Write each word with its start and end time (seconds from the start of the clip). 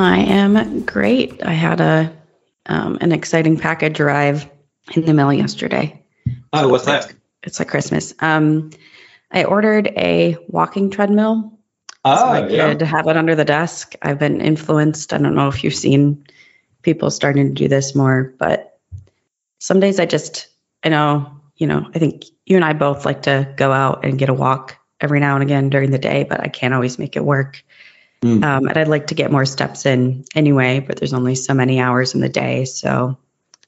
I 0.00 0.18
am 0.18 0.82
great. 0.84 1.42
I 1.44 1.52
had 1.52 1.80
a 1.80 2.12
um, 2.66 2.98
an 3.00 3.12
exciting 3.12 3.56
package 3.56 4.00
arrive 4.00 4.48
in 4.94 5.04
the 5.04 5.14
mail 5.14 5.32
yesterday. 5.32 6.04
Oh, 6.52 6.68
what's 6.68 6.84
that? 6.84 7.12
It's 7.42 7.58
like 7.58 7.68
Christmas. 7.68 8.14
Um, 8.20 8.70
I 9.30 9.44
ordered 9.44 9.88
a 9.96 10.36
walking 10.48 10.90
treadmill 10.90 11.58
Oh, 12.04 12.16
so 12.16 12.24
I 12.24 12.48
yeah. 12.48 12.68
could 12.68 12.82
have 12.82 13.06
it 13.08 13.16
under 13.16 13.34
the 13.34 13.44
desk. 13.44 13.94
I've 14.00 14.18
been 14.18 14.40
influenced. 14.40 15.12
I 15.12 15.18
don't 15.18 15.34
know 15.34 15.48
if 15.48 15.62
you've 15.62 15.74
seen 15.74 16.26
people 16.82 17.10
starting 17.10 17.48
to 17.48 17.54
do 17.54 17.68
this 17.68 17.94
more, 17.94 18.34
but 18.38 18.78
some 19.58 19.80
days 19.80 20.00
I 20.00 20.06
just, 20.06 20.48
I 20.82 20.88
know, 20.88 21.30
you 21.56 21.66
know, 21.66 21.86
I 21.94 21.98
think 21.98 22.24
you 22.46 22.56
and 22.56 22.64
I 22.64 22.72
both 22.72 23.04
like 23.04 23.22
to 23.22 23.52
go 23.56 23.70
out 23.72 24.04
and 24.04 24.18
get 24.18 24.30
a 24.30 24.34
walk 24.34 24.78
every 25.00 25.20
now 25.20 25.34
and 25.34 25.42
again 25.42 25.68
during 25.68 25.90
the 25.90 25.98
day, 25.98 26.24
but 26.24 26.40
I 26.40 26.48
can't 26.48 26.72
always 26.72 26.98
make 26.98 27.16
it 27.16 27.24
work. 27.24 27.62
Mm. 28.22 28.44
Um, 28.44 28.68
and 28.68 28.76
I'd 28.76 28.88
like 28.88 29.06
to 29.08 29.14
get 29.14 29.32
more 29.32 29.46
steps 29.46 29.86
in 29.86 30.24
anyway, 30.34 30.80
but 30.80 30.98
there's 30.98 31.14
only 31.14 31.34
so 31.34 31.54
many 31.54 31.80
hours 31.80 32.14
in 32.14 32.20
the 32.20 32.28
day. 32.28 32.66
So 32.66 33.16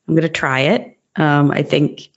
I'm 0.06 0.14
going 0.14 0.22
to 0.22 0.28
try 0.28 0.60
it. 0.60 0.98
Um, 1.16 1.50
I 1.50 1.62
think 1.62 2.10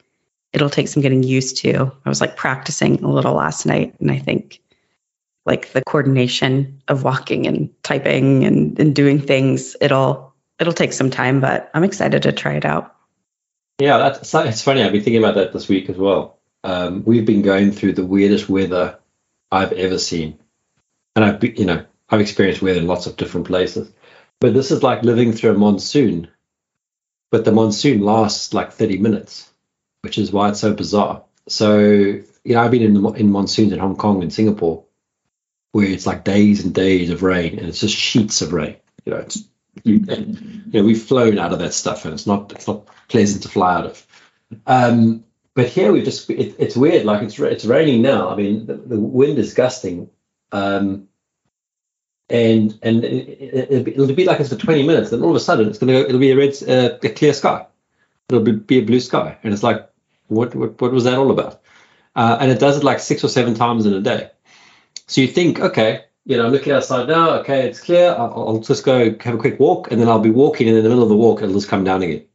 it'll 0.51 0.69
take 0.69 0.87
some 0.87 1.01
getting 1.01 1.23
used 1.23 1.57
to. 1.57 1.91
I 2.05 2.09
was 2.09 2.21
like 2.21 2.35
practicing 2.35 3.03
a 3.03 3.09
little 3.09 3.33
last 3.33 3.65
night, 3.65 3.95
and 3.99 4.11
I 4.11 4.19
think 4.19 4.61
like 5.45 5.71
the 5.73 5.83
coordination 5.83 6.81
of 6.87 7.03
walking 7.03 7.45
and 7.47 7.69
typing 7.83 8.43
and, 8.43 8.77
and 8.79 8.95
doing 8.95 9.21
things, 9.21 9.75
it'll 9.79 10.33
it'll 10.59 10.73
take 10.73 10.93
some 10.93 11.09
time, 11.09 11.41
but 11.41 11.69
I'm 11.73 11.83
excited 11.83 12.23
to 12.23 12.31
try 12.31 12.53
it 12.53 12.65
out. 12.65 12.95
Yeah, 13.79 13.97
that's 13.97 14.33
it's 14.33 14.61
funny. 14.61 14.83
I've 14.83 14.93
been 14.93 15.03
thinking 15.03 15.23
about 15.23 15.35
that 15.35 15.53
this 15.53 15.67
week 15.67 15.89
as 15.89 15.97
well. 15.97 16.39
Um, 16.63 17.03
we've 17.05 17.25
been 17.25 17.43
going 17.43 17.71
through 17.71 17.93
the 17.93 18.05
weirdest 18.05 18.49
weather 18.49 18.97
I've 19.51 19.73
ever 19.73 19.99
seen, 19.99 20.39
and 21.15 21.23
I've 21.23 21.39
be, 21.39 21.53
you 21.57 21.65
know 21.65 21.85
I've 22.09 22.21
experienced 22.21 22.61
weather 22.61 22.79
in 22.79 22.87
lots 22.87 23.07
of 23.07 23.17
different 23.17 23.47
places, 23.47 23.91
but 24.39 24.53
this 24.53 24.71
is 24.71 24.83
like 24.83 25.03
living 25.03 25.33
through 25.33 25.51
a 25.51 25.57
monsoon, 25.57 26.27
but 27.31 27.45
the 27.45 27.51
monsoon 27.51 28.01
lasts 28.01 28.53
like 28.53 28.73
30 28.73 28.97
minutes, 28.97 29.49
which 30.01 30.17
is 30.17 30.31
why 30.31 30.49
it's 30.49 30.59
so 30.59 30.73
bizarre. 30.73 31.23
So 31.47 31.79
you 31.79 32.25
know 32.45 32.61
I've 32.61 32.71
been 32.71 32.83
in 32.83 32.93
the, 32.93 33.09
in 33.11 33.31
monsoons 33.31 33.73
in 33.73 33.79
Hong 33.79 33.95
Kong 33.95 34.21
and 34.21 34.33
Singapore, 34.33 34.85
where 35.71 35.87
it's 35.87 36.05
like 36.05 36.23
days 36.23 36.63
and 36.63 36.73
days 36.73 37.09
of 37.09 37.23
rain, 37.23 37.59
and 37.59 37.67
it's 37.67 37.79
just 37.79 37.95
sheets 37.95 38.41
of 38.41 38.53
rain. 38.53 38.77
You 39.05 39.13
know, 39.13 39.19
it's 39.19 39.43
you, 39.83 39.95
you 40.07 40.71
know 40.73 40.83
we've 40.83 41.01
flown 41.01 41.37
out 41.37 41.53
of 41.53 41.59
that 41.59 41.73
stuff, 41.73 42.05
and 42.05 42.13
it's 42.13 42.27
not 42.27 42.51
it's 42.51 42.67
not 42.67 42.87
pleasant 43.07 43.43
to 43.43 43.49
fly 43.49 43.75
out 43.75 43.85
of. 43.85 44.07
Um, 44.67 45.25
but 45.53 45.67
here 45.67 45.91
we 45.91 46.03
just 46.03 46.29
it, 46.29 46.55
it's 46.59 46.75
weird. 46.75 47.05
Like 47.05 47.23
it's 47.23 47.39
it's 47.39 47.65
raining 47.65 48.01
now. 48.01 48.29
I 48.29 48.35
mean, 48.35 48.65
the, 48.65 48.75
the 48.75 48.99
wind 48.99 49.39
is 49.39 49.53
gusting, 49.53 50.09
um, 50.51 51.07
and 52.29 52.77
and 52.81 53.03
it, 53.03 53.87
it'll, 53.87 54.13
be, 54.13 54.25
like 54.25 54.39
it's 54.39 54.49
for 54.49 54.55
twenty 54.55 54.85
minutes. 54.85 55.11
Then 55.11 55.21
all 55.21 55.29
of 55.29 55.35
a 55.35 55.39
sudden, 55.39 55.67
it's 55.67 55.77
gonna 55.77 55.93
go. 55.93 55.99
It'll 55.99 56.19
be 56.19 56.31
a 56.31 56.37
red, 56.37 56.55
uh, 56.67 56.97
a 57.03 57.09
clear 57.09 57.33
sky. 57.33 57.65
It'll 58.29 58.43
be, 58.43 58.53
be 58.53 58.79
a 58.79 58.85
blue 58.85 58.99
sky, 58.99 59.37
and 59.43 59.53
it's 59.53 59.63
like, 59.63 59.89
what 60.27 60.55
what 60.55 60.79
what 60.81 60.91
was 60.91 61.03
that 61.03 61.17
all 61.17 61.31
about? 61.31 61.61
Uh, 62.15 62.37
and 62.39 62.51
it 62.51 62.59
does 62.59 62.77
it 62.77 62.83
like 62.83 62.99
six 62.99 63.23
or 63.23 63.27
seven 63.27 63.53
times 63.53 63.85
in 63.85 63.93
a 63.93 64.01
day. 64.01 64.31
So 65.07 65.21
you 65.21 65.27
think, 65.27 65.59
okay, 65.59 66.05
you 66.25 66.37
know, 66.37 66.45
I'm 66.45 66.51
looking 66.51 66.73
outside 66.73 67.07
now. 67.07 67.31
Okay, 67.39 67.67
it's 67.67 67.79
clear. 67.81 68.09
I'll, 68.11 68.47
I'll 68.47 68.59
just 68.59 68.83
go 68.83 69.15
have 69.19 69.35
a 69.35 69.37
quick 69.37 69.59
walk, 69.59 69.91
and 69.91 70.01
then 70.01 70.07
I'll 70.07 70.19
be 70.19 70.31
walking, 70.31 70.67
and 70.67 70.77
in 70.77 70.83
the 70.83 70.89
middle 70.89 71.03
of 71.03 71.09
the 71.09 71.15
walk, 71.15 71.41
it'll 71.41 71.53
just 71.53 71.69
come 71.69 71.83
down 71.83 72.01
again. 72.01 72.25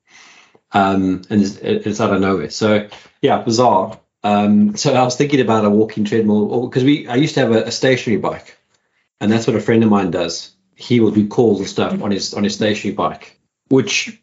Um, 0.72 1.22
and 1.30 1.42
it's, 1.42 1.56
it's 1.56 2.00
out 2.00 2.12
of 2.12 2.20
nowhere. 2.20 2.50
So 2.50 2.88
yeah, 3.22 3.42
bizarre. 3.42 3.98
Um, 4.22 4.76
so 4.76 4.94
I 4.94 5.02
was 5.02 5.16
thinking 5.16 5.40
about 5.40 5.64
a 5.64 5.70
walking 5.70 6.04
treadmill 6.04 6.68
because 6.68 6.84
we 6.84 7.08
I 7.08 7.16
used 7.16 7.34
to 7.34 7.40
have 7.40 7.52
a, 7.52 7.64
a 7.64 7.72
stationary 7.72 8.20
bike, 8.20 8.56
and 9.20 9.31
that's 9.31 9.47
what 9.47 9.56
a 9.56 9.60
friend 9.60 9.82
of 9.84 9.91
mine 9.91 10.10
does. 10.10 10.53
He 10.75 11.00
will 11.00 11.10
do 11.10 11.28
calls 11.28 11.60
and 11.60 11.69
stuff 11.69 12.03
on 12.03 12.10
his 12.10 12.34
on 12.34 12.44
his 12.44 12.54
stationary 12.54 12.94
bike, 12.94 13.38
which 13.69 14.20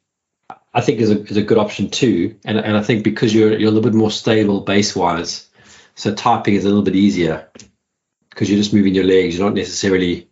I 0.73 0.81
think 0.81 0.99
is 0.99 1.11
a 1.11 1.21
is 1.23 1.37
a 1.37 1.43
good 1.43 1.57
option 1.57 1.89
too. 1.89 2.37
And 2.45 2.57
and 2.57 2.75
I 2.75 2.83
think 2.83 3.03
because 3.03 3.33
you're 3.33 3.57
you're 3.57 3.69
a 3.69 3.71
little 3.71 3.89
bit 3.89 3.97
more 3.97 4.11
stable 4.11 4.61
base 4.61 4.95
wise, 4.95 5.47
so 5.95 6.13
typing 6.13 6.55
is 6.55 6.65
a 6.65 6.67
little 6.67 6.83
bit 6.83 6.95
easier 6.95 7.49
because 8.29 8.49
you're 8.49 8.59
just 8.59 8.73
moving 8.73 8.95
your 8.95 9.03
legs. 9.03 9.37
You're 9.37 9.47
not 9.47 9.55
necessarily 9.55 10.29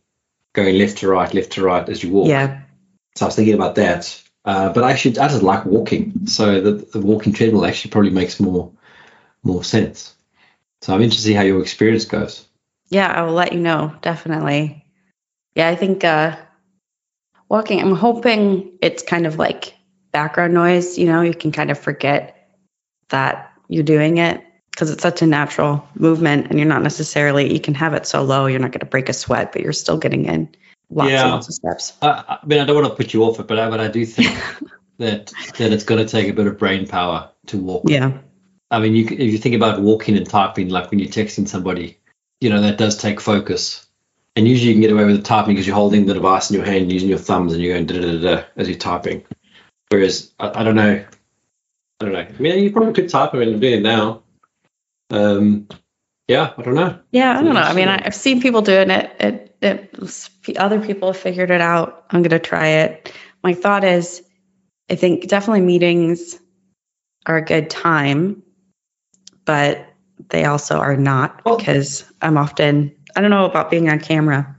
going 0.53 0.77
left 0.77 0.99
to 0.99 1.07
right, 1.07 1.31
left 1.33 1.53
to 1.53 1.63
right 1.63 1.87
as 1.87 2.03
you 2.03 2.11
walk. 2.11 2.29
Yeah. 2.29 2.61
So 3.15 3.25
I 3.25 3.27
was 3.27 3.35
thinking 3.35 3.55
about 3.55 3.75
that. 3.75 4.21
Uh, 4.43 4.71
but 4.71 4.83
actually, 4.83 5.17
I 5.17 5.27
just 5.27 5.41
like 5.41 5.65
walking. 5.65 6.27
So 6.27 6.61
the, 6.61 6.71
the 6.71 7.01
walking 7.01 7.33
treadmill 7.33 7.65
actually 7.65 7.91
probably 7.91 8.11
makes 8.11 8.39
more 8.39 8.71
more 9.43 9.63
sense. 9.63 10.15
So 10.81 10.93
I'm 10.93 11.01
interested 11.01 11.23
to 11.23 11.27
see 11.29 11.33
how 11.33 11.43
your 11.43 11.61
experience 11.61 12.05
goes. 12.05 12.45
Yeah, 12.89 13.11
I 13.11 13.23
will 13.23 13.33
let 13.33 13.53
you 13.53 13.59
know, 13.59 13.95
definitely. 14.01 14.85
Yeah, 15.55 15.67
I 15.69 15.75
think 15.75 16.03
uh 16.03 16.37
walking, 17.49 17.79
I'm 17.81 17.95
hoping 17.95 18.77
it's 18.81 19.03
kind 19.03 19.25
of 19.25 19.37
like 19.37 19.73
background 20.11 20.53
noise, 20.53 20.97
you 20.97 21.05
know, 21.07 21.21
you 21.21 21.33
can 21.33 21.51
kind 21.51 21.71
of 21.71 21.79
forget 21.79 22.49
that 23.09 23.51
you're 23.67 23.83
doing 23.83 24.17
it 24.17 24.43
because 24.71 24.91
it's 24.91 25.01
such 25.01 25.21
a 25.21 25.27
natural 25.27 25.87
movement 25.95 26.47
and 26.49 26.59
you're 26.59 26.67
not 26.67 26.83
necessarily 26.83 27.53
you 27.53 27.59
can 27.59 27.73
have 27.73 27.93
it 27.93 28.05
so 28.05 28.23
low 28.23 28.45
you're 28.45 28.59
not 28.59 28.71
going 28.71 28.79
to 28.79 28.85
break 28.85 29.09
a 29.09 29.13
sweat, 29.13 29.51
but 29.51 29.61
you're 29.61 29.73
still 29.73 29.97
getting 29.97 30.25
in 30.25 30.53
lots 30.89 31.11
Yeah. 31.11 31.23
and 31.23 31.31
lots 31.31 31.47
of 31.47 31.53
steps. 31.53 31.93
Uh, 32.01 32.23
I 32.27 32.45
mean, 32.45 32.59
I 32.59 32.65
don't 32.65 32.75
want 32.75 32.87
to 32.87 32.95
put 32.95 33.13
you 33.13 33.23
off 33.23 33.39
it, 33.39 33.47
but 33.47 33.59
I, 33.59 33.69
but 33.69 33.79
I 33.79 33.87
do 33.87 34.05
think 34.05 34.29
that 34.97 35.31
that 35.57 35.71
it's 35.71 35.83
going 35.83 36.05
to 36.05 36.09
take 36.09 36.29
a 36.29 36.33
bit 36.33 36.47
of 36.47 36.57
brain 36.57 36.87
power 36.87 37.29
to 37.47 37.57
walk. 37.57 37.83
Yeah. 37.87 38.17
I 38.71 38.79
mean, 38.79 38.95
you, 38.95 39.05
if 39.05 39.31
you 39.31 39.37
think 39.37 39.55
about 39.55 39.81
walking 39.81 40.17
and 40.17 40.27
typing, 40.27 40.69
like 40.69 40.89
when 40.89 40.99
you're 40.99 41.09
texting 41.09 41.47
somebody, 41.47 41.99
you 42.41 42.49
know, 42.49 42.61
that 42.61 42.77
does 42.77 42.97
take 42.97 43.19
focus. 43.19 43.85
And 44.35 44.47
usually 44.47 44.69
you 44.69 44.73
can 44.75 44.81
get 44.81 44.91
away 44.91 45.05
with 45.05 45.17
the 45.17 45.21
typing 45.21 45.53
because 45.53 45.65
you're 45.65 45.75
holding 45.75 46.05
the 46.05 46.13
device 46.13 46.49
in 46.49 46.57
your 46.57 46.65
hand, 46.65 46.91
using 46.91 47.07
your 47.07 47.17
thumbs, 47.17 47.53
and 47.53 47.61
you're 47.61 47.73
going 47.73 47.85
da 47.85 47.99
da 47.99 48.11
da 48.11 48.35
da 48.35 48.43
as 48.57 48.67
you're 48.67 48.77
typing. 48.77 49.23
Whereas, 49.89 50.33
I, 50.39 50.61
I 50.61 50.63
don't 50.63 50.75
know. 50.75 51.05
I 52.01 52.05
don't 52.05 52.13
know. 52.13 52.19
I 52.19 52.41
mean, 52.41 52.63
you 52.63 52.71
probably 52.71 52.93
could 52.93 53.09
type. 53.09 53.33
I 53.33 53.37
mean, 53.37 53.53
I'm 53.53 53.59
doing 53.59 53.79
it 53.79 53.83
now. 53.83 54.23
Um, 55.09 55.67
yeah, 56.27 56.53
I 56.57 56.61
don't 56.63 56.75
know. 56.75 56.99
Yeah, 57.11 57.39
I 57.39 57.43
don't 57.43 57.53
know. 57.53 57.61
I 57.61 57.73
mean. 57.73 57.87
I've 57.87 58.15
seen 58.15 58.41
people 58.41 58.61
doing 58.61 58.89
it. 58.89 59.15
It, 59.19 59.57
it. 59.61 60.57
Other 60.57 60.81
people 60.81 61.13
have 61.13 61.21
figured 61.21 61.51
it 61.51 61.61
out. 61.61 62.05
I'm 62.09 62.21
going 62.21 62.31
to 62.31 62.39
try 62.39 62.67
it. 62.67 63.13
My 63.43 63.53
thought 63.53 63.83
is, 63.83 64.23
I 64.89 64.95
think 64.95 65.27
definitely 65.27 65.61
meetings 65.61 66.39
are 67.25 67.37
a 67.37 67.45
good 67.45 67.69
time, 67.69 68.43
but 69.45 69.87
they 70.29 70.45
also 70.45 70.77
are 70.79 70.97
not 70.97 71.41
Well- 71.45 71.57
because 71.57 72.03
I'm 72.21 72.37
often. 72.37 72.91
I 73.15 73.21
don't 73.21 73.29
know 73.31 73.45
about 73.45 73.69
being 73.71 73.89
on 73.89 73.99
camera. 73.99 74.55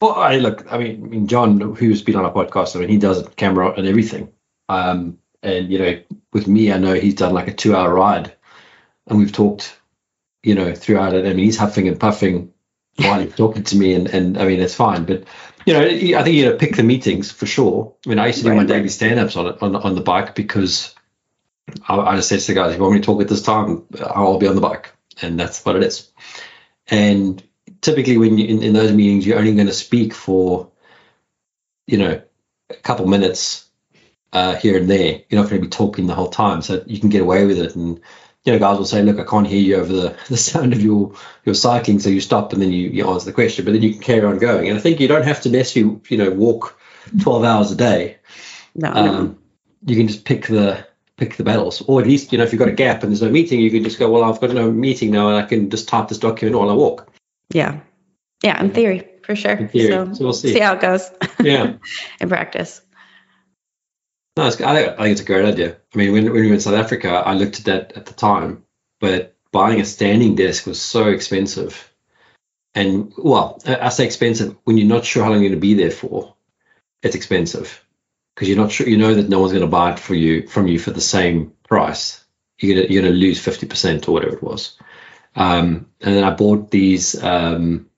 Well, 0.00 0.14
I 0.14 0.36
look. 0.38 0.66
I 0.72 0.78
mean, 0.78 1.04
I 1.04 1.06
mean, 1.08 1.26
John, 1.28 1.60
who's 1.74 2.02
been 2.02 2.16
on 2.16 2.24
our 2.24 2.32
podcast, 2.32 2.74
I 2.76 2.80
mean, 2.80 2.88
he 2.88 2.98
does 2.98 3.26
camera 3.36 3.72
and 3.72 3.86
everything. 3.86 4.28
Um, 4.68 5.18
and 5.42 5.70
you 5.70 5.78
know, 5.78 6.00
with 6.32 6.46
me, 6.48 6.72
I 6.72 6.78
know 6.78 6.94
he's 6.94 7.14
done 7.14 7.34
like 7.34 7.48
a 7.48 7.52
two-hour 7.54 7.92
ride, 7.92 8.32
and 9.06 9.18
we've 9.18 9.32
talked, 9.32 9.76
you 10.42 10.54
know, 10.54 10.74
throughout 10.74 11.14
it. 11.14 11.24
I 11.24 11.28
mean, 11.30 11.44
he's 11.44 11.56
huffing 11.56 11.86
and 11.88 11.98
puffing 12.00 12.52
while 12.96 13.20
he's 13.20 13.34
talking 13.34 13.62
to 13.64 13.76
me, 13.76 13.94
and 13.94 14.08
and 14.08 14.38
I 14.38 14.44
mean, 14.46 14.60
it's 14.60 14.74
fine. 14.74 15.04
But 15.04 15.24
you 15.66 15.72
know, 15.74 15.82
I 15.82 16.22
think 16.22 16.36
you 16.36 16.46
know, 16.46 16.56
pick 16.56 16.74
the 16.76 16.82
meetings 16.82 17.30
for 17.30 17.46
sure. 17.46 17.94
I 18.04 18.08
mean, 18.08 18.18
I 18.18 18.26
used 18.28 18.38
to 18.40 18.44
do 18.44 18.50
my 18.50 18.58
Right. 18.58 18.66
daily 18.68 18.88
stand-ups 18.88 19.36
on 19.36 19.46
it 19.46 19.62
on 19.62 19.74
on 19.76 19.94
the 19.94 20.00
bike 20.00 20.34
because 20.34 20.94
I, 21.88 21.96
I 21.96 22.16
just 22.16 22.28
said 22.28 22.40
to 22.40 22.46
the 22.46 22.54
guys, 22.54 22.70
if 22.70 22.76
you 22.76 22.82
want 22.82 22.94
me 22.94 23.00
to 23.00 23.06
talk 23.06 23.20
at 23.20 23.28
this 23.28 23.42
time, 23.42 23.84
I'll 24.00 24.38
be 24.38 24.48
on 24.48 24.54
the 24.54 24.60
bike, 24.60 24.92
and 25.20 25.38
that's 25.38 25.64
what 25.64 25.76
it 25.76 25.82
is. 25.82 26.10
And 26.88 27.42
typically, 27.80 28.18
when 28.18 28.38
you 28.38 28.46
in, 28.46 28.62
in 28.62 28.72
those 28.72 28.92
meetings, 28.92 29.26
you're 29.26 29.38
only 29.38 29.54
going 29.54 29.66
to 29.66 29.72
speak 29.72 30.14
for, 30.14 30.70
you 31.86 31.98
know, 31.98 32.22
a 32.70 32.74
couple 32.74 33.06
minutes 33.06 33.68
uh, 34.32 34.56
here 34.56 34.76
and 34.76 34.90
there. 34.90 35.22
You're 35.28 35.40
not 35.40 35.50
going 35.50 35.60
to 35.60 35.66
be 35.66 35.70
talking 35.70 36.06
the 36.06 36.14
whole 36.14 36.30
time, 36.30 36.62
so 36.62 36.82
you 36.86 37.00
can 37.00 37.10
get 37.10 37.22
away 37.22 37.46
with 37.46 37.58
it. 37.58 37.76
And 37.76 38.00
you 38.44 38.52
know, 38.52 38.58
guys 38.58 38.78
will 38.78 38.84
say, 38.84 39.02
"Look, 39.02 39.20
I 39.20 39.28
can't 39.28 39.46
hear 39.46 39.60
you 39.60 39.76
over 39.76 39.92
the, 39.92 40.16
the 40.28 40.36
sound 40.36 40.72
of 40.72 40.82
your 40.82 41.14
your 41.44 41.54
cycling," 41.54 42.00
so 42.00 42.08
you 42.08 42.20
stop 42.20 42.52
and 42.52 42.62
then 42.62 42.72
you, 42.72 42.88
you 42.88 43.08
answer 43.08 43.26
the 43.26 43.32
question. 43.32 43.64
But 43.64 43.72
then 43.72 43.82
you 43.82 43.92
can 43.92 44.02
carry 44.02 44.24
on 44.24 44.38
going. 44.38 44.68
And 44.68 44.78
I 44.78 44.80
think 44.80 45.00
you 45.00 45.08
don't 45.08 45.24
have 45.24 45.42
to 45.42 45.50
necessarily, 45.50 46.00
you 46.08 46.18
know, 46.18 46.30
walk 46.30 46.78
12 47.20 47.44
hours 47.44 47.70
a 47.70 47.76
day. 47.76 48.18
No, 48.74 48.92
no. 48.92 49.14
Um, 49.14 49.38
you 49.84 49.96
can 49.96 50.08
just 50.08 50.24
pick 50.24 50.46
the 50.46 50.86
pick 51.16 51.36
the 51.36 51.44
battles, 51.44 51.82
or 51.82 52.00
at 52.00 52.06
least 52.06 52.32
you 52.32 52.38
know 52.38 52.44
if 52.44 52.52
you've 52.52 52.58
got 52.58 52.68
a 52.68 52.72
gap 52.72 53.02
and 53.02 53.12
there's 53.12 53.22
no 53.22 53.30
meeting, 53.30 53.60
you 53.60 53.70
can 53.70 53.84
just 53.84 53.98
go, 53.98 54.10
"Well, 54.10 54.24
I've 54.24 54.40
got 54.40 54.50
no 54.52 54.70
meeting 54.70 55.10
now, 55.10 55.28
and 55.28 55.36
I 55.36 55.46
can 55.46 55.70
just 55.70 55.88
type 55.88 56.08
this 56.08 56.18
document 56.18 56.58
while 56.58 56.70
I 56.70 56.74
walk." 56.74 57.10
yeah, 57.52 57.80
yeah. 58.42 58.60
In 58.62 58.70
theory, 58.70 59.08
for 59.24 59.36
sure. 59.36 59.52
In 59.52 59.68
theory. 59.68 59.92
So, 59.92 60.12
So 60.14 60.24
we'll 60.24 60.32
see. 60.32 60.52
see 60.52 60.60
how 60.60 60.74
it 60.74 60.80
goes 60.80 61.10
Yeah. 61.40 61.74
in 62.20 62.28
practice. 62.28 62.80
No, 64.36 64.46
it's, 64.46 64.58
I, 64.62 64.74
think, 64.74 64.92
I 64.92 65.02
think 65.02 65.12
it's 65.12 65.20
a 65.20 65.24
great 65.24 65.44
idea. 65.44 65.76
I 65.94 65.98
mean, 65.98 66.12
when, 66.12 66.24
when 66.24 66.32
we 66.32 66.48
were 66.48 66.54
in 66.54 66.60
South 66.60 66.74
Africa, 66.74 67.10
I 67.10 67.34
looked 67.34 67.58
at 67.58 67.64
that 67.66 67.92
at 67.96 68.06
the 68.06 68.14
time, 68.14 68.64
but 68.98 69.36
buying 69.50 69.78
a 69.80 69.84
standing 69.84 70.34
desk 70.34 70.66
was 70.66 70.80
so 70.80 71.08
expensive. 71.08 71.92
And 72.74 73.12
well, 73.18 73.60
I 73.66 73.90
say 73.90 74.06
expensive 74.06 74.56
when 74.64 74.78
you're 74.78 74.88
not 74.88 75.04
sure 75.04 75.22
how 75.22 75.30
long 75.30 75.40
you're 75.40 75.50
going 75.50 75.60
to 75.60 75.66
be 75.66 75.74
there 75.74 75.90
for. 75.90 76.34
It's 77.02 77.14
expensive 77.14 77.84
because 78.34 78.48
you're 78.48 78.58
not 78.58 78.72
sure. 78.72 78.88
You 78.88 78.98
know 78.98 79.14
that 79.14 79.28
no 79.28 79.40
one's 79.40 79.52
going 79.52 79.62
to 79.62 79.68
buy 79.68 79.92
it 79.92 79.98
for 79.98 80.14
you 80.14 80.46
from 80.48 80.66
you 80.66 80.78
for 80.78 80.90
the 80.90 81.00
same 81.00 81.52
price. 81.68 82.24
You're 82.58 82.76
gonna 82.76 82.88
you're 82.88 83.02
gonna 83.02 83.14
lose 83.14 83.40
fifty 83.40 83.66
percent 83.66 84.08
or 84.08 84.12
whatever 84.12 84.36
it 84.36 84.42
was. 84.42 84.78
Um, 85.34 85.86
and 86.00 86.16
then 86.16 86.24
I 86.24 86.30
bought 86.30 86.70
these. 86.70 87.20
Um, 87.22 87.88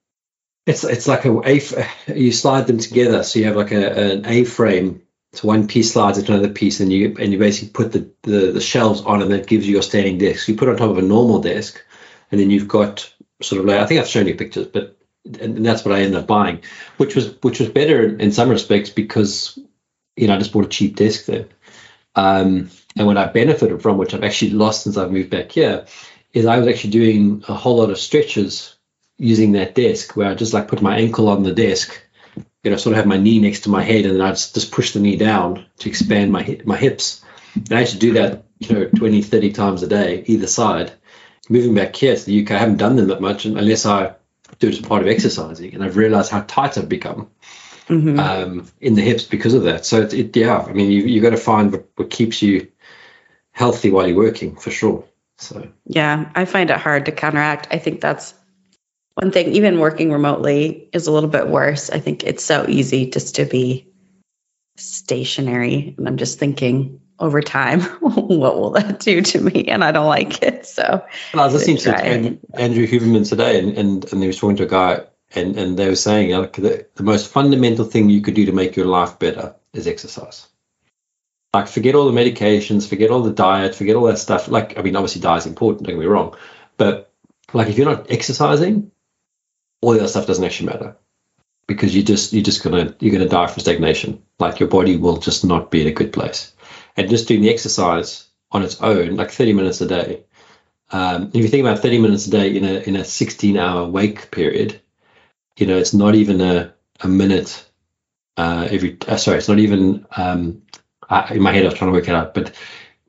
it's 0.66 0.84
it's 0.84 1.08
like 1.08 1.24
a, 1.24 1.40
a 1.44 2.14
you 2.14 2.32
slide 2.32 2.66
them 2.66 2.78
together, 2.78 3.22
so 3.22 3.38
you 3.38 3.46
have 3.46 3.56
like 3.56 3.72
a, 3.72 4.12
an 4.12 4.26
A 4.26 4.44
frame 4.44 5.04
so 5.34 5.48
one 5.48 5.66
piece 5.66 5.92
slides 5.92 6.18
into 6.18 6.32
another 6.32 6.52
piece, 6.52 6.80
and 6.80 6.92
you 6.92 7.16
and 7.18 7.32
you 7.32 7.38
basically 7.38 7.70
put 7.70 7.92
the, 7.92 8.10
the, 8.22 8.52
the 8.52 8.60
shelves 8.60 9.00
on, 9.00 9.20
and 9.20 9.32
that 9.32 9.48
gives 9.48 9.66
you 9.66 9.72
your 9.72 9.82
standing 9.82 10.18
desk. 10.18 10.48
You 10.48 10.54
put 10.54 10.68
on 10.68 10.76
top 10.76 10.90
of 10.90 10.98
a 10.98 11.02
normal 11.02 11.40
desk, 11.40 11.82
and 12.30 12.40
then 12.40 12.50
you've 12.50 12.68
got 12.68 13.12
sort 13.42 13.60
of 13.60 13.66
like 13.66 13.80
I 13.80 13.86
think 13.86 14.00
I've 14.00 14.08
shown 14.08 14.28
you 14.28 14.36
pictures, 14.36 14.68
but 14.68 14.96
and, 15.40 15.66
that's 15.66 15.84
what 15.84 15.94
I 15.94 16.02
ended 16.02 16.20
up 16.20 16.28
buying, 16.28 16.62
which 16.98 17.16
was 17.16 17.34
which 17.42 17.58
was 17.58 17.68
better 17.68 18.16
in 18.16 18.30
some 18.30 18.48
respects 18.48 18.90
because 18.90 19.58
you 20.16 20.26
know 20.26 20.34
I 20.34 20.38
just 20.38 20.52
bought 20.52 20.66
a 20.66 20.68
cheap 20.68 20.96
desk 20.96 21.26
there. 21.26 21.46
Um, 22.16 22.70
and 22.96 23.06
what 23.06 23.16
I 23.16 23.26
benefited 23.26 23.82
from, 23.82 23.98
which 23.98 24.14
I've 24.14 24.22
actually 24.22 24.52
lost 24.52 24.84
since 24.84 24.96
I've 24.96 25.10
moved 25.10 25.30
back 25.30 25.50
here, 25.50 25.86
is 26.32 26.46
I 26.46 26.58
was 26.58 26.68
actually 26.68 26.90
doing 26.90 27.44
a 27.48 27.54
whole 27.54 27.78
lot 27.78 27.90
of 27.90 27.98
stretches 27.98 28.76
using 29.18 29.52
that 29.52 29.74
desk 29.74 30.16
where 30.16 30.30
I 30.30 30.34
just 30.34 30.54
like 30.54 30.68
put 30.68 30.82
my 30.82 30.98
ankle 30.98 31.28
on 31.28 31.42
the 31.42 31.52
desk 31.52 32.00
you 32.64 32.70
know, 32.70 32.78
sort 32.78 32.94
of 32.94 32.96
have 32.96 33.06
my 33.06 33.18
knee 33.18 33.38
next 33.38 33.60
to 33.60 33.68
my 33.68 33.82
head, 33.82 34.06
and 34.06 34.16
then 34.16 34.22
I 34.22 34.30
just, 34.30 34.54
just 34.54 34.72
push 34.72 34.92
the 34.92 35.00
knee 35.00 35.16
down 35.16 35.66
to 35.78 35.88
expand 35.88 36.32
my 36.32 36.60
my 36.64 36.76
hips. 36.76 37.22
And 37.54 37.72
I 37.72 37.80
used 37.80 37.92
to 37.92 37.98
do 37.98 38.14
that, 38.14 38.44
you 38.58 38.74
know, 38.74 38.86
20, 38.86 39.22
30 39.22 39.52
times 39.52 39.82
a 39.82 39.86
day, 39.86 40.24
either 40.26 40.46
side. 40.46 40.92
Moving 41.48 41.74
back 41.74 41.94
here 41.94 42.16
to 42.16 42.24
the 42.24 42.42
UK, 42.42 42.52
I 42.52 42.58
haven't 42.58 42.78
done 42.78 42.96
them 42.96 43.08
that 43.08 43.20
much 43.20 43.44
unless 43.44 43.84
I 43.84 44.14
do 44.58 44.68
it 44.68 44.74
as 44.74 44.80
part 44.80 45.02
of 45.02 45.08
exercising, 45.08 45.74
and 45.74 45.84
I've 45.84 45.98
realised 45.98 46.30
how 46.30 46.40
tight 46.40 46.78
I've 46.78 46.88
become 46.88 47.30
Mhm. 47.88 48.18
um, 48.18 48.66
in 48.80 48.94
the 48.94 49.02
hips 49.02 49.24
because 49.24 49.54
of 49.54 49.64
that. 49.64 49.84
So 49.84 50.00
it, 50.00 50.14
it 50.14 50.36
yeah, 50.36 50.58
I 50.58 50.72
mean, 50.72 50.90
you 50.90 51.02
you 51.02 51.20
got 51.20 51.30
to 51.30 51.36
find 51.36 51.72
what, 51.72 51.88
what 51.96 52.10
keeps 52.10 52.40
you 52.40 52.70
healthy 53.52 53.90
while 53.90 54.06
you're 54.06 54.16
working 54.16 54.56
for 54.56 54.70
sure. 54.70 55.04
So 55.38 55.68
Yeah, 55.86 56.30
I 56.34 56.44
find 56.44 56.70
it 56.70 56.78
hard 56.78 57.06
to 57.06 57.12
counteract. 57.12 57.68
I 57.70 57.78
think 57.78 58.00
that's 58.00 58.34
one 59.14 59.30
thing, 59.30 59.52
even 59.52 59.78
working 59.78 60.10
remotely 60.10 60.88
is 60.92 61.06
a 61.06 61.12
little 61.12 61.28
bit 61.28 61.48
worse. 61.48 61.90
I 61.90 62.00
think 62.00 62.24
it's 62.24 62.44
so 62.44 62.66
easy 62.68 63.10
just 63.10 63.36
to 63.36 63.44
be 63.44 63.86
stationary. 64.76 65.94
And 65.96 66.08
I'm 66.08 66.16
just 66.16 66.38
thinking 66.38 67.00
over 67.20 67.40
time, 67.40 67.80
what 68.00 68.58
will 68.58 68.70
that 68.70 69.00
do 69.00 69.22
to 69.22 69.40
me? 69.40 69.66
And 69.68 69.84
I 69.84 69.92
don't 69.92 70.06
like 70.06 70.42
it. 70.42 70.66
So, 70.66 71.04
Well, 71.32 71.42
I 71.42 71.46
was 71.46 71.54
listening 71.54 71.76
to 71.78 71.92
Try 71.92 72.00
it. 72.00 72.26
An- 72.26 72.40
Andrew 72.54 72.86
Huberman 72.86 73.28
today, 73.28 73.58
and, 73.60 73.78
and, 73.78 74.12
and 74.12 74.20
he 74.20 74.26
was 74.26 74.38
talking 74.38 74.56
to 74.56 74.64
a 74.64 74.66
guy, 74.66 75.04
and, 75.36 75.56
and 75.58 75.76
they 75.76 75.88
were 75.88 75.96
saying 75.96 76.30
like, 76.30 76.54
the, 76.54 76.86
the 76.94 77.02
most 77.02 77.28
fundamental 77.28 77.84
thing 77.84 78.08
you 78.08 78.20
could 78.20 78.34
do 78.34 78.46
to 78.46 78.52
make 78.52 78.76
your 78.76 78.86
life 78.86 79.18
better 79.18 79.54
is 79.72 79.86
exercise. 79.86 80.46
Like, 81.52 81.68
forget 81.68 81.94
all 81.94 82.10
the 82.10 82.20
medications, 82.20 82.88
forget 82.88 83.10
all 83.10 83.22
the 83.22 83.32
diet, 83.32 83.74
forget 83.74 83.96
all 83.96 84.06
that 84.06 84.18
stuff. 84.18 84.48
Like, 84.48 84.76
I 84.76 84.82
mean, 84.82 84.96
obviously, 84.96 85.20
diet's 85.20 85.46
important, 85.46 85.86
don't 85.86 85.94
get 85.94 86.00
me 86.00 86.06
wrong. 86.06 86.34
But, 86.76 87.12
like, 87.52 87.68
if 87.68 87.78
you're 87.78 87.90
not 87.90 88.10
exercising, 88.10 88.90
all 89.80 89.94
other 89.94 90.08
stuff 90.08 90.26
doesn't 90.26 90.44
actually 90.44 90.70
matter 90.70 90.96
because 91.66 91.94
you 91.94 92.02
just 92.02 92.32
you're 92.32 92.42
just 92.42 92.62
gonna 92.62 92.94
you're 93.00 93.12
gonna 93.12 93.28
die 93.28 93.46
from 93.46 93.60
stagnation. 93.60 94.22
Like 94.38 94.60
your 94.60 94.68
body 94.68 94.96
will 94.96 95.18
just 95.18 95.44
not 95.44 95.70
be 95.70 95.82
in 95.82 95.88
a 95.88 95.92
good 95.92 96.12
place. 96.12 96.52
And 96.96 97.10
just 97.10 97.28
doing 97.28 97.42
the 97.42 97.50
exercise 97.50 98.28
on 98.50 98.62
its 98.62 98.80
own, 98.80 99.16
like 99.16 99.30
30 99.30 99.52
minutes 99.52 99.80
a 99.80 99.86
day, 99.86 100.24
um, 100.90 101.30
if 101.34 101.36
you 101.36 101.48
think 101.48 101.62
about 101.62 101.80
30 101.80 101.98
minutes 101.98 102.26
a 102.26 102.30
day 102.30 102.56
in 102.56 102.64
a 102.64 102.74
in 102.80 102.96
a 102.96 103.04
16 103.04 103.56
hour 103.56 103.86
wake 103.86 104.30
period, 104.30 104.80
you 105.56 105.66
know, 105.66 105.76
it's 105.76 105.94
not 105.94 106.14
even 106.14 106.40
a, 106.40 106.74
a 107.00 107.08
minute 107.08 107.68
uh, 108.36 108.68
every, 108.70 108.98
uh, 109.06 109.16
sorry, 109.16 109.38
it's 109.38 109.48
not 109.48 109.58
even, 109.58 110.06
um, 110.16 110.62
I, 111.08 111.34
in 111.34 111.42
my 111.42 111.52
head 111.52 111.62
I 111.62 111.66
was 111.66 111.74
trying 111.74 111.92
to 111.92 111.96
work 111.96 112.08
it 112.08 112.14
out, 112.14 112.34
but 112.34 112.54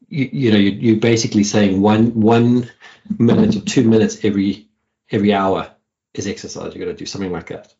you, 0.07 0.29
you 0.31 0.51
know, 0.51 0.57
you, 0.57 0.71
you're 0.71 0.99
basically 0.99 1.43
saying 1.43 1.81
one, 1.81 2.19
one 2.19 2.69
minute 3.17 3.55
or 3.55 3.61
two 3.61 3.87
minutes 3.87 4.23
every, 4.23 4.67
every 5.09 5.33
hour 5.33 5.71
is 6.13 6.27
exercise. 6.27 6.75
You've 6.75 6.85
got 6.85 6.91
to 6.91 6.97
do 6.97 7.05
something 7.05 7.31
like 7.31 7.47
that, 7.47 7.73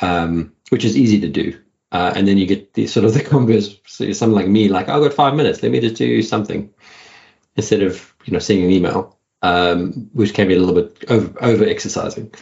um, 0.00 0.54
which 0.70 0.84
is 0.84 0.96
easy 0.96 1.20
to 1.20 1.28
do. 1.28 1.60
Uh, 1.90 2.12
and 2.14 2.26
then 2.28 2.36
you 2.38 2.46
get 2.46 2.74
the 2.74 2.86
sort 2.86 3.04
of 3.04 3.14
the 3.14 3.22
converse, 3.24 3.78
so 3.86 4.10
someone 4.12 4.42
like 4.42 4.50
me, 4.50 4.68
like, 4.68 4.88
I've 4.88 5.02
got 5.02 5.14
five 5.14 5.34
minutes, 5.34 5.62
let 5.62 5.72
me 5.72 5.80
just 5.80 5.96
do 5.96 6.22
something 6.22 6.72
instead 7.56 7.82
of, 7.82 8.14
you 8.24 8.32
know, 8.32 8.38
seeing 8.38 8.64
an 8.64 8.70
email 8.70 9.18
um, 9.42 10.08
which 10.12 10.34
can 10.34 10.48
be 10.48 10.54
a 10.54 10.58
little 10.58 10.74
bit 10.74 11.04
over, 11.10 11.44
over 11.44 11.64
exercising. 11.64 12.32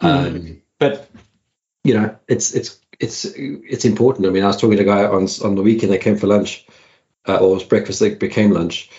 Um, 0.00 0.62
but 0.80 1.08
you 1.84 1.94
know, 1.94 2.16
it's 2.26 2.52
it's 2.54 2.80
it's 2.98 3.24
it's 3.36 3.84
important. 3.84 4.26
I 4.26 4.30
mean, 4.30 4.42
I 4.42 4.48
was 4.48 4.56
talking 4.56 4.76
to 4.76 4.82
a 4.82 4.86
guy 4.86 5.04
on 5.04 5.28
on 5.44 5.54
the 5.54 5.62
weekend. 5.62 5.92
They 5.92 5.98
came 5.98 6.16
for 6.16 6.26
lunch, 6.26 6.66
uh, 7.28 7.36
or 7.36 7.52
it 7.52 7.54
was 7.54 7.64
breakfast. 7.64 8.00
That 8.00 8.18
became 8.18 8.50
lunch, 8.50 8.90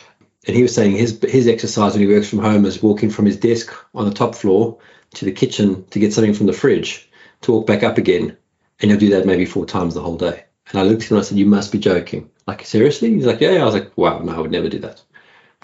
and 0.48 0.56
he 0.56 0.62
was 0.62 0.74
saying 0.74 0.96
his 0.96 1.20
his 1.24 1.48
exercise 1.48 1.94
when 1.94 2.02
he 2.02 2.14
works 2.14 2.30
from 2.30 2.40
home 2.40 2.66
is 2.66 2.82
walking 2.82 3.10
from 3.10 3.26
his 3.26 3.38
desk 3.38 3.74
on 3.94 4.06
the 4.06 4.14
top 4.14 4.36
floor 4.36 4.80
to 5.16 5.26
the 5.26 5.32
kitchen 5.32 5.86
to 5.90 6.00
get 6.00 6.14
something 6.14 6.34
from 6.34 6.48
the 6.48 6.54
fridge, 6.54 7.10
to 7.42 7.52
walk 7.52 7.68
back 7.68 7.84
up 7.84 7.98
again, 7.98 8.38
and 8.80 8.90
he'll 8.90 9.00
do 9.00 9.10
that 9.10 9.26
maybe 9.26 9.46
four 9.46 9.66
times 9.66 9.94
the 9.94 10.02
whole 10.02 10.18
day. 10.18 10.46
And 10.70 10.80
I 10.80 10.84
looked 10.84 11.04
at 11.04 11.12
him 11.12 11.18
and 11.18 11.26
I 11.26 11.28
said, 11.28 11.38
"You 11.38 11.48
must 11.48 11.72
be 11.72 11.80
joking. 11.80 12.30
Like 12.48 12.66
seriously?" 12.66 13.14
He's 13.14 13.26
like, 13.26 13.42
"Yeah." 13.42 13.52
yeah. 13.52 13.62
I 13.64 13.66
was 13.66 13.74
like, 13.74 13.98
"Wow, 13.98 14.20
no, 14.20 14.34
I 14.34 14.40
would 14.40 14.52
never 14.52 14.70
do 14.70 14.80
that." 14.80 15.04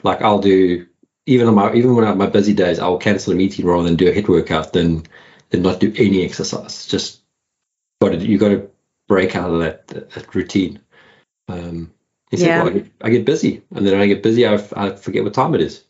Like 0.04 0.22
I'll 0.22 0.42
do 0.42 0.86
even 1.28 1.48
on 1.48 1.56
my 1.56 1.74
even 1.74 1.96
when 1.96 2.06
I 2.06 2.10
have 2.10 2.18
my 2.18 2.28
busy 2.28 2.54
days, 2.54 2.80
I'll 2.80 2.98
cancel 2.98 3.34
a 3.34 3.36
meeting 3.36 3.66
rather 3.66 3.84
than 3.84 3.96
do 3.96 4.10
a 4.10 4.14
HIIT 4.14 4.28
workout 4.28 4.74
than 4.74 5.04
than 5.50 5.62
not 5.62 5.80
do 5.80 5.94
any 5.98 6.24
exercise. 6.24 6.86
Just 6.86 7.22
got 8.02 8.10
to 8.10 8.18
you 8.18 8.38
got 8.38 8.50
to 8.50 8.70
break 9.08 9.36
out 9.36 9.52
of 9.52 9.60
that, 9.60 9.88
that, 9.88 10.36
routine. 10.36 10.80
Um, 11.48 11.94
he 12.30 12.38
said, 12.38 12.48
Yeah. 12.48 12.64
well, 12.64 12.68
I, 12.68 12.74
get, 12.74 12.92
I 13.02 13.10
get 13.10 13.26
busy, 13.26 13.64
and 13.74 13.86
then 13.86 13.94
when 13.94 14.02
I 14.02 14.08
get 14.08 14.24
busy, 14.24 14.46
I, 14.46 14.56
I 14.76 14.96
forget 14.96 15.24
what 15.24 15.34
time 15.34 15.56
it 15.56 15.62
is. 15.62 15.84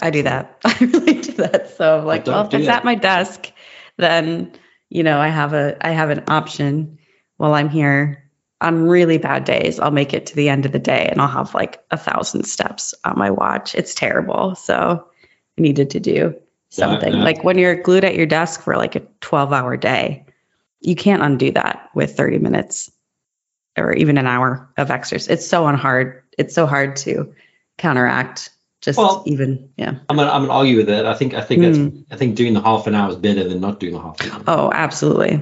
I 0.00 0.10
do 0.10 0.22
that. 0.22 0.58
I 0.64 0.76
really 0.80 1.20
do 1.20 1.32
that. 1.32 1.76
So 1.76 1.98
I'm 1.98 2.06
like, 2.06 2.26
well, 2.26 2.46
if 2.46 2.54
it's 2.54 2.66
that. 2.66 2.78
at 2.78 2.84
my 2.84 2.94
desk, 2.94 3.52
then 3.98 4.52
you 4.88 5.02
know 5.02 5.20
I 5.20 5.28
have 5.28 5.52
a 5.52 5.76
I 5.86 5.90
have 5.90 6.10
an 6.10 6.24
option 6.28 6.98
while 7.36 7.54
I'm 7.54 7.68
here. 7.68 8.18
On 8.62 8.84
really 8.84 9.18
bad 9.18 9.42
days, 9.42 9.80
I'll 9.80 9.90
make 9.90 10.14
it 10.14 10.24
to 10.26 10.36
the 10.36 10.48
end 10.48 10.64
of 10.64 10.70
the 10.70 10.78
day 10.78 11.08
and 11.10 11.20
I'll 11.20 11.26
have 11.26 11.52
like 11.52 11.84
a 11.90 11.96
thousand 11.96 12.44
steps 12.44 12.94
on 13.04 13.18
my 13.18 13.28
watch. 13.28 13.74
It's 13.74 13.92
terrible. 13.92 14.54
So 14.54 15.04
I 15.58 15.60
needed 15.60 15.90
to 15.90 16.00
do 16.00 16.36
something. 16.72 17.12
yeah. 17.12 17.22
Like 17.22 17.44
when 17.44 17.58
you're 17.58 17.76
glued 17.76 18.04
at 18.04 18.16
your 18.16 18.26
desk 18.26 18.62
for 18.62 18.76
like 18.76 18.96
a 18.96 19.00
12 19.20 19.52
hour 19.52 19.76
day, 19.76 20.24
you 20.80 20.96
can't 20.96 21.22
undo 21.22 21.50
that 21.52 21.90
with 21.94 22.16
30 22.16 22.38
minutes 22.38 22.90
or 23.78 23.92
even 23.92 24.18
an 24.18 24.26
hour 24.26 24.68
of 24.76 24.90
exercise. 24.90 25.28
It's 25.28 25.46
so 25.46 25.66
hard. 25.76 26.22
It's 26.38 26.54
so 26.54 26.66
hard 26.66 26.96
to 26.96 27.34
counteract. 27.78 28.50
Just 28.80 28.98
Well- 28.98 29.22
even, 29.26 29.70
yeah. 29.76 29.94
I'm 30.08 30.16
gonna, 30.16 30.30
I'm 30.30 30.42
gonna 30.42 30.52
argue 30.52 30.76
with 30.78 30.86
that. 30.86 31.06
I 31.06 31.14
think 31.14 31.34
I 31.34 31.40
think 31.40 31.62
that's 31.62 31.78
Hmm. 31.78 32.00
I 32.10 32.16
think 32.16 32.34
doing 32.34 32.54
the 32.54 32.60
half 32.62 32.86
an 32.86 32.94
hour 32.94 33.10
is 33.10 33.16
better 33.16 33.44
than 33.48 33.60
not 33.60 33.78
doing 33.78 33.92
the 33.92 34.00
half 34.00 34.20
an 34.20 34.30
hour. 34.32 34.42
Oh, 34.48 34.70
absolutely. 34.72 35.40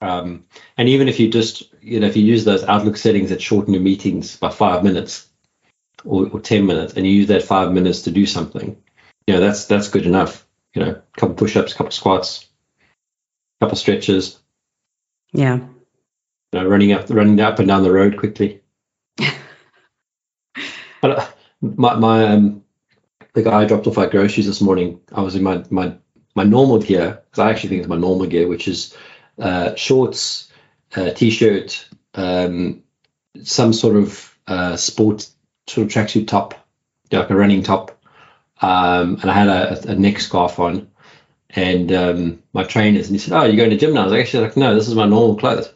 Um, 0.00 0.44
and 0.78 0.88
even 0.88 1.08
if 1.08 1.20
you 1.20 1.28
just, 1.28 1.64
you 1.82 2.00
know, 2.00 2.06
if 2.06 2.16
you 2.16 2.24
use 2.24 2.44
those 2.44 2.64
Outlook 2.64 2.96
settings 2.96 3.28
that 3.28 3.42
shorten 3.42 3.74
your 3.74 3.82
meetings 3.82 4.34
by 4.36 4.48
five 4.50 4.82
minutes 4.82 5.28
or, 6.04 6.26
or 6.28 6.40
10 6.40 6.64
minutes, 6.64 6.94
and 6.94 7.06
you 7.06 7.12
use 7.12 7.26
that 7.28 7.42
five 7.42 7.70
minutes 7.72 8.00
to 8.02 8.10
do 8.10 8.24
something, 8.24 8.74
you 9.26 9.34
know, 9.34 9.40
that's, 9.40 9.66
that's 9.66 9.88
good 9.88 10.06
enough. 10.06 10.46
You 10.74 10.84
know, 10.84 10.90
a 10.90 11.02
couple 11.18 11.34
push-ups, 11.34 11.72
a 11.72 11.76
couple 11.76 11.90
squats, 11.90 12.46
a 13.60 13.64
couple 13.64 13.76
stretches, 13.76 14.38
Yeah. 15.32 15.56
you 15.56 15.70
know, 16.52 16.66
running 16.66 16.92
up, 16.92 17.10
running 17.10 17.40
up 17.40 17.58
and 17.58 17.66
down 17.68 17.82
the 17.82 17.92
road 17.92 18.16
quickly. 18.16 18.62
but 21.00 21.10
uh, 21.10 21.26
my, 21.60 21.94
my, 21.96 22.24
um, 22.24 22.64
the 23.32 23.42
guy 23.42 23.62
I 23.62 23.64
dropped 23.64 23.86
off 23.86 23.98
our 23.98 24.06
groceries 24.06 24.46
this 24.46 24.60
morning, 24.60 25.00
I 25.12 25.22
was 25.22 25.34
in 25.34 25.42
my, 25.42 25.64
my, 25.70 25.96
my 26.34 26.44
normal 26.44 26.78
gear, 26.78 27.22
because 27.24 27.38
I 27.40 27.50
actually 27.50 27.70
think 27.70 27.80
it's 27.80 27.88
my 27.88 27.96
normal 27.96 28.26
gear, 28.26 28.46
which 28.46 28.68
is 28.68 28.96
uh, 29.38 29.74
shorts, 29.74 30.50
uh, 30.94 31.10
t-shirt, 31.10 31.88
um, 32.14 32.82
some 33.42 33.72
sort 33.72 33.96
of 33.96 34.38
uh, 34.46 34.76
sport 34.76 35.28
sort 35.66 35.86
of 35.86 35.92
tracksuit 35.92 36.28
top, 36.28 36.54
like 37.12 37.30
a 37.30 37.36
running 37.36 37.62
top, 37.62 37.99
um, 38.60 39.18
and 39.20 39.30
I 39.30 39.34
had 39.34 39.48
a, 39.48 39.90
a 39.90 39.94
neck 39.94 40.20
scarf 40.20 40.58
on, 40.58 40.90
and 41.50 41.92
um, 41.92 42.42
my 42.52 42.64
trainers, 42.64 43.06
and 43.06 43.14
he 43.14 43.18
said, 43.18 43.32
"Oh, 43.34 43.44
you're 43.44 43.56
going 43.56 43.70
to 43.70 43.76
gym 43.76 43.94
now?" 43.94 44.02
I 44.02 44.04
was 44.04 44.12
actually 44.14 44.44
like, 44.44 44.56
"No, 44.56 44.74
this 44.74 44.88
is 44.88 44.94
my 44.94 45.06
normal 45.06 45.36
clothes." 45.36 45.72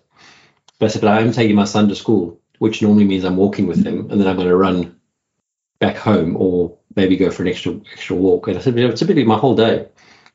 But 0.79 0.87
I 0.87 0.89
said, 0.89 1.03
"But 1.03 1.13
I 1.13 1.21
am 1.21 1.33
taking 1.33 1.57
my 1.57 1.65
son 1.65 1.89
to 1.89 1.95
school, 1.95 2.41
which 2.59 2.83
normally 2.83 3.05
means 3.05 3.25
I'm 3.25 3.37
walking 3.37 3.67
with 3.67 3.85
him, 3.85 4.11
and 4.11 4.21
then 4.21 4.27
I'm 4.29 4.37
going 4.37 4.49
to 4.49 4.57
run 4.57 4.99
back 5.79 5.97
home, 5.97 6.37
or 6.37 6.77
maybe 6.97 7.17
go 7.17 7.31
for 7.31 7.43
an 7.43 7.49
extra 7.49 7.81
extra 7.93 8.17
walk." 8.17 8.49
And 8.49 8.59
I 8.59 8.61
said, 8.61 8.79
you 8.79 8.87
know, 8.87 8.95
"Typically, 8.95 9.25
my 9.25 9.39
whole 9.39 9.55
day 9.57 9.89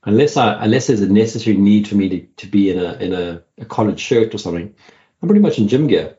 unless 0.03 0.38
I 0.38 0.63
unless 0.63 0.88
there's 0.88 1.01
a 1.01 1.12
necessary 1.12 1.58
need 1.58 1.88
for 1.88 1.96
me 1.96 2.10
to, 2.10 2.22
to 2.38 2.48
be 2.48 2.70
in 2.70 2.79
a 2.79 2.94
in 2.94 3.13
a, 3.13 3.44
a 3.58 3.65
collared 3.65 4.00
shirt 4.00 4.34
or 4.34 4.38
something, 4.38 4.74
I'm 5.22 5.27
pretty 5.27 5.41
much 5.41 5.60
in 5.60 5.68
gym 5.68 5.88
gear 5.88 6.18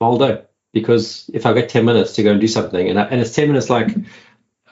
all 0.00 0.18
day 0.18 0.42
because 0.72 1.28
if 1.34 1.46
I 1.46 1.52
get 1.52 1.68
10 1.68 1.84
minutes 1.84 2.14
to 2.14 2.22
go 2.22 2.32
and 2.32 2.40
do 2.40 2.48
something 2.48 2.88
and, 2.88 2.98
I, 2.98 3.04
and 3.04 3.20
it's 3.20 3.34
10 3.34 3.48
minutes 3.48 3.68
like 3.68 3.88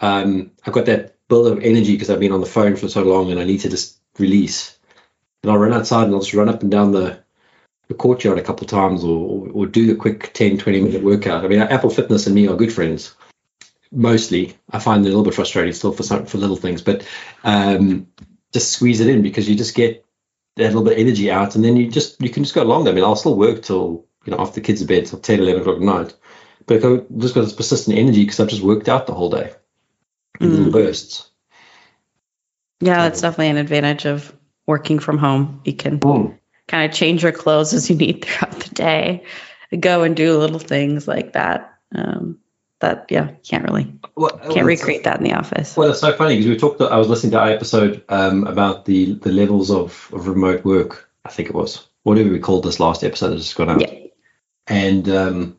um, 0.01 0.53
I've 0.65 0.75
got 0.75 0.87
that 0.87 1.17
build 1.29 1.47
of 1.47 1.63
energy 1.63 1.93
because 1.93 2.11
I've 2.11 2.21
been 2.21 2.33
on 2.33 2.41
the 2.41 2.47
phone 2.47 2.77
for 2.77 2.89
so 2.89 3.03
long 3.03 3.31
and 3.31 3.41
I 3.41 3.45
need 3.45 3.61
to 3.61 3.69
just 3.69 3.99
release. 4.19 4.79
And 5.43 5.53
I'll 5.53 5.59
run 5.59 5.73
outside 5.73 6.05
and 6.05 6.15
I'll 6.15 6.21
just 6.21 6.35
run 6.35 6.49
up 6.49 6.63
and 6.63 6.71
down 6.71 6.93
the, 6.93 7.23
the 7.89 7.95
courtyard 7.95 8.39
a 8.39 8.43
couple 8.43 8.65
of 8.65 8.71
times 8.71 9.05
or, 9.05 9.19
or, 9.19 9.51
or 9.51 9.67
do 9.67 9.93
a 9.93 9.97
quick 9.97 10.33
10, 10.33 10.59
20 10.59 10.81
minute 10.81 11.03
workout. 11.03 11.45
I 11.45 11.49
mean, 11.49 11.61
Apple 11.61 11.91
Fitness 11.91 12.27
and 12.27 12.35
me 12.35 12.49
are 12.49 12.57
good 12.57 12.73
friends. 12.73 13.15
Mostly, 13.91 14.57
I 14.71 14.79
find 14.79 15.05
it 15.05 15.09
a 15.09 15.11
little 15.11 15.25
bit 15.25 15.35
frustrating 15.35 15.73
still 15.73 15.93
for 15.93 16.03
some, 16.03 16.27
for 16.27 16.39
little 16.39 16.57
things, 16.57 16.83
but 16.83 17.07
um, 17.45 18.09
just 18.53 18.73
squeeze 18.73 19.01
it 19.01 19.09
in 19.09 19.23
because 19.23 19.49
you 19.49 19.55
just 19.55 19.75
get 19.75 20.05
that 20.57 20.65
little 20.65 20.83
bit 20.83 20.95
of 20.95 20.99
energy 20.99 21.31
out 21.31 21.55
and 21.55 21.65
then 21.65 21.77
you 21.77 21.91
just 21.91 22.21
you 22.21 22.29
can 22.29 22.43
just 22.43 22.55
go 22.55 22.65
longer. 22.65 22.91
I 22.91 22.95
mean, 22.95 23.05
I'll 23.05 23.17
still 23.17 23.37
work 23.37 23.63
till 23.63 24.05
you 24.27 24.33
know 24.33 24.41
after 24.41 24.57
the 24.57 24.67
kids 24.67 24.83
are 24.83 24.87
bed 24.87 25.07
till 25.07 25.21
10, 25.21 25.41
11 25.41 25.63
o'clock 25.63 25.77
at 25.77 25.83
night, 25.83 26.15
but 26.67 26.85
I've 26.85 27.07
just 27.17 27.35
got 27.35 27.43
this 27.43 27.55
persistent 27.55 27.97
energy 27.97 28.25
because 28.25 28.41
I've 28.41 28.49
just 28.49 28.63
worked 28.63 28.91
out 28.91 29.07
the 29.07 29.15
whole 29.15 29.31
day 29.31 29.55
in 30.41 30.57
little 30.57 30.73
bursts. 30.73 31.29
Yeah, 32.81 32.99
that's 33.03 33.21
definitely 33.21 33.49
an 33.49 33.57
advantage 33.57 34.05
of 34.07 34.35
working 34.67 34.99
from 34.99 35.19
home. 35.19 35.61
You 35.65 35.73
can 35.73 35.99
Mm. 35.99 36.39
kind 36.69 36.91
of 36.91 36.97
change 36.97 37.23
your 37.23 37.33
clothes 37.33 37.75
as 37.75 37.91
you 37.91 37.97
need 37.97 38.25
throughout 38.25 38.59
the 38.61 38.75
day, 38.75 39.25
go 39.81 40.03
and 40.03 40.15
do 40.17 40.39
little 40.39 40.59
things 40.59 41.09
like 41.09 41.33
that. 41.33 41.75
Um, 41.95 42.39
that 42.81 43.07
yeah, 43.11 43.31
can't 43.43 43.65
really 43.65 43.93
Well, 44.15 44.31
can't 44.39 44.55
well, 44.55 44.65
recreate 44.65 45.03
that 45.05 45.19
in 45.19 45.25
the 45.25 45.33
office. 45.33 45.77
Well, 45.77 45.91
it's 45.91 46.01
so 46.01 46.13
funny 46.13 46.37
because 46.37 46.49
we 46.49 46.57
talked. 46.57 46.81
I 46.81 46.97
was 46.97 47.09
listening 47.09 47.33
to 47.33 47.41
our 47.41 47.49
episode 47.51 48.05
um, 48.09 48.47
about 48.47 48.85
the 48.85 49.15
the 49.15 49.33
levels 49.33 49.71
of, 49.73 50.09
of 50.13 50.29
remote 50.29 50.65
work. 50.65 51.11
I 51.25 51.31
think 51.31 51.49
it 51.49 51.55
was 51.57 51.89
whatever 52.05 52.31
we 52.31 52.39
called 52.39 52.63
this 52.65 52.79
last 52.79 53.03
episode 53.03 53.31
that's 53.31 53.43
just 53.43 53.57
gone 53.57 53.71
out. 53.71 53.81
Yeah. 53.81 54.07
And 54.69 55.09
um, 55.09 55.57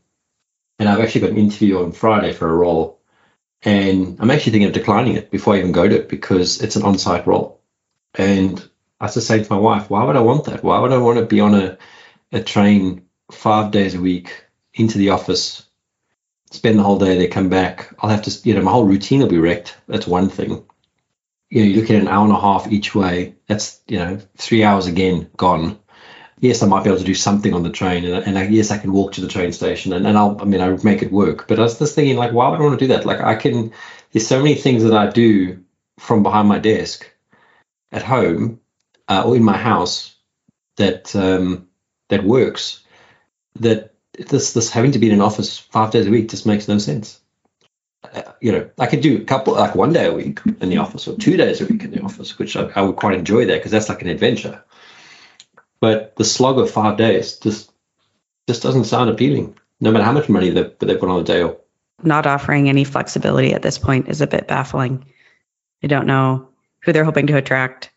and 0.77 0.87
I've 0.87 1.01
actually 1.01 1.21
got 1.21 1.31
an 1.31 1.37
interview 1.37 1.83
on 1.83 1.91
Friday 1.91 2.31
for 2.31 2.49
a 2.49 2.55
role, 2.55 2.98
and 3.63 4.17
I'm 4.19 4.31
actually 4.31 4.53
thinking 4.53 4.67
of 4.67 4.73
declining 4.73 5.15
it 5.15 5.31
before 5.31 5.55
I 5.55 5.59
even 5.59 5.71
go 5.71 5.87
to 5.87 5.95
it 5.95 6.09
because 6.09 6.61
it's 6.61 6.75
an 6.75 6.83
on-site 6.83 7.27
role. 7.27 7.61
And 8.15 8.57
I 8.99 9.05
was 9.05 9.15
just 9.15 9.27
saying 9.27 9.43
to 9.43 9.53
my 9.53 9.59
wife, 9.59 9.89
why 9.89 10.03
would 10.03 10.15
I 10.15 10.21
want 10.21 10.45
that? 10.45 10.63
Why 10.63 10.79
would 10.79 10.91
I 10.91 10.97
want 10.97 11.19
to 11.19 11.25
be 11.25 11.39
on 11.41 11.55
a 11.55 11.77
a 12.31 12.41
train 12.43 13.05
five 13.31 13.71
days 13.71 13.95
a 13.95 14.01
week 14.01 14.45
into 14.73 14.99
the 14.99 15.09
office 15.09 15.65
spend 16.51 16.79
the 16.79 16.83
whole 16.83 16.99
day, 16.99 17.17
they 17.17 17.27
come 17.27 17.49
back. 17.49 17.93
I'll 17.99 18.09
have 18.09 18.23
to, 18.23 18.47
you 18.47 18.55
know, 18.55 18.61
my 18.61 18.71
whole 18.71 18.85
routine 18.85 19.21
will 19.21 19.27
be 19.27 19.37
wrecked. 19.37 19.77
That's 19.87 20.07
one 20.07 20.29
thing. 20.29 20.65
You 21.49 21.61
know, 21.61 21.69
you 21.69 21.81
look 21.81 21.89
at 21.89 22.01
an 22.01 22.07
hour 22.07 22.25
and 22.25 22.33
a 22.33 22.39
half 22.39 22.71
each 22.71 22.93
way. 22.93 23.35
That's, 23.47 23.81
you 23.87 23.97
know, 23.97 24.19
three 24.37 24.63
hours 24.63 24.87
again 24.87 25.29
gone. 25.35 25.79
Yes, 26.41 26.63
I 26.63 26.67
might 26.67 26.83
be 26.83 26.89
able 26.89 26.99
to 26.99 27.05
do 27.05 27.15
something 27.15 27.53
on 27.53 27.63
the 27.63 27.69
train, 27.69 28.05
and, 28.05 28.25
and 28.25 28.39
I, 28.39 28.43
yes, 28.47 28.71
I 28.71 28.77
can 28.77 28.93
walk 28.93 29.13
to 29.13 29.21
the 29.21 29.27
train 29.27 29.51
station, 29.51 29.91
and, 29.91 30.07
and 30.07 30.17
I'll, 30.17 30.37
I 30.41 30.45
mean, 30.45 30.61
I 30.61 30.69
make 30.83 31.01
it 31.01 31.11
work. 31.11 31.47
But 31.47 31.59
I 31.59 31.63
was 31.63 31.77
just 31.77 31.95
thinking, 31.95 32.15
like, 32.15 32.31
why 32.31 32.47
would 32.47 32.59
I 32.59 32.63
want 32.63 32.79
to 32.79 32.85
do 32.85 32.93
that? 32.93 33.05
Like, 33.05 33.19
I 33.19 33.35
can. 33.35 33.73
There's 34.11 34.27
so 34.27 34.41
many 34.41 34.55
things 34.55 34.83
that 34.83 34.93
I 34.93 35.09
do 35.09 35.63
from 35.99 36.23
behind 36.23 36.47
my 36.47 36.59
desk 36.59 37.09
at 37.91 38.03
home 38.03 38.61
uh, 39.07 39.23
or 39.25 39.35
in 39.35 39.43
my 39.43 39.57
house 39.57 40.15
that 40.77 41.13
um, 41.15 41.67
that 42.07 42.23
works. 42.23 42.83
That 43.55 43.93
this 44.13 44.53
this 44.53 44.69
having 44.69 44.93
to 44.93 44.99
be 44.99 45.07
in 45.07 45.15
an 45.15 45.21
office 45.21 45.57
five 45.57 45.91
days 45.91 46.07
a 46.07 46.11
week 46.11 46.29
just 46.29 46.45
makes 46.45 46.67
no 46.69 46.77
sense. 46.77 47.19
Uh, 48.13 48.21
you 48.39 48.53
know, 48.53 48.69
I 48.79 48.87
could 48.87 49.01
do 49.01 49.17
a 49.17 49.25
couple 49.25 49.53
like 49.53 49.75
one 49.75 49.91
day 49.91 50.07
a 50.07 50.13
week 50.13 50.39
in 50.61 50.69
the 50.69 50.77
office 50.77 51.07
or 51.07 51.17
two 51.17 51.35
days 51.35 51.59
a 51.59 51.65
week 51.65 51.83
in 51.83 51.91
the 51.91 52.01
office, 52.01 52.39
which 52.39 52.55
I, 52.55 52.71
I 52.75 52.81
would 52.81 52.95
quite 52.95 53.17
enjoy 53.17 53.45
that 53.45 53.55
because 53.55 53.71
that's 53.71 53.89
like 53.89 54.01
an 54.01 54.07
adventure. 54.07 54.63
But 55.81 56.15
the 56.15 56.25
slog 56.25 56.59
of 56.59 56.69
five 56.69 56.97
days 56.97 57.37
just 57.37 57.71
just 58.47 58.63
doesn't 58.63 58.85
sound 58.85 59.09
appealing, 59.09 59.57
no 59.79 59.91
matter 59.91 60.03
how 60.03 60.11
much 60.11 60.29
money 60.29 60.49
they 60.49 60.71
they 60.79 60.95
put 60.95 61.09
on 61.09 61.23
the 61.23 61.23
day. 61.23 61.55
Not 62.03 62.27
offering 62.27 62.69
any 62.69 62.83
flexibility 62.83 63.53
at 63.53 63.61
this 63.61 63.77
point 63.77 64.07
is 64.07 64.21
a 64.21 64.27
bit 64.27 64.47
baffling. 64.47 65.05
I 65.83 65.87
don't 65.87 66.07
know 66.07 66.49
who 66.83 66.93
they're 66.93 67.03
hoping 67.03 67.27
to 67.27 67.37
attract. 67.37 67.91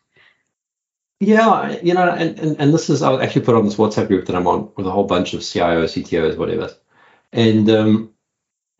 Yeah, 1.19 1.79
you 1.81 1.93
know, 1.93 2.09
and, 2.09 2.37
and, 2.37 2.59
and 2.59 2.73
this 2.73 2.89
is 2.89 3.01
I'll 3.01 3.21
actually 3.21 3.45
put 3.45 3.55
on 3.55 3.65
this 3.65 3.75
WhatsApp 3.75 4.07
group 4.07 4.25
that 4.25 4.35
I'm 4.35 4.47
on 4.47 4.71
with 4.75 4.87
a 4.87 4.91
whole 4.91 5.05
bunch 5.05 5.33
of 5.33 5.41
CIOs, 5.41 6.03
CTOs, 6.03 6.37
whatever. 6.37 6.69
And 7.31 7.69
um, 7.69 8.13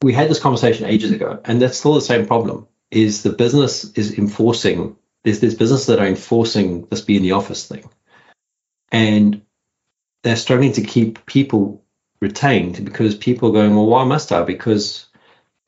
we 0.01 0.13
had 0.13 0.29
this 0.29 0.39
conversation 0.39 0.85
ages 0.85 1.11
ago, 1.11 1.39
and 1.45 1.61
that's 1.61 1.77
still 1.77 1.93
the 1.93 2.01
same 2.01 2.25
problem. 2.25 2.67
Is 2.91 3.23
the 3.23 3.31
business 3.31 3.85
is 3.93 4.17
enforcing 4.17 4.97
there's 5.23 5.39
there's 5.39 5.55
businesses 5.55 5.87
that 5.87 5.99
are 5.99 6.07
enforcing 6.07 6.85
this 6.85 7.01
be 7.01 7.17
in 7.17 7.23
the 7.23 7.31
office 7.31 7.67
thing, 7.67 7.89
and 8.93 9.41
they're 10.23 10.37
struggling 10.37 10.71
to 10.73 10.81
keep 10.81 11.25
people 11.25 11.83
retained 12.21 12.85
because 12.85 13.15
people 13.15 13.49
are 13.49 13.53
going, 13.53 13.75
well, 13.75 13.87
why 13.87 14.05
must 14.05 14.31
I? 14.31 14.43
Because 14.43 15.07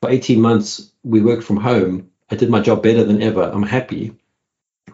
for 0.00 0.08
18 0.08 0.40
months 0.40 0.90
we 1.02 1.20
worked 1.20 1.44
from 1.44 1.58
home. 1.58 2.10
I 2.30 2.36
did 2.36 2.48
my 2.48 2.60
job 2.60 2.82
better 2.82 3.04
than 3.04 3.22
ever. 3.22 3.42
I'm 3.42 3.62
happy 3.62 4.16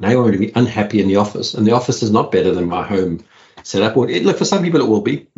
now 0.00 0.10
you're 0.10 0.22
going 0.22 0.32
to 0.32 0.38
be 0.38 0.52
unhappy 0.54 1.00
in 1.00 1.08
the 1.08 1.16
office, 1.16 1.54
and 1.54 1.66
the 1.66 1.72
office 1.72 2.02
is 2.02 2.10
not 2.10 2.32
better 2.32 2.52
than 2.52 2.68
my 2.68 2.82
home 2.82 3.24
setup. 3.62 3.96
It, 4.08 4.24
look, 4.24 4.38
for 4.38 4.44
some 4.44 4.62
people 4.62 4.80
it 4.80 4.88
will 4.88 5.02
be. 5.02 5.28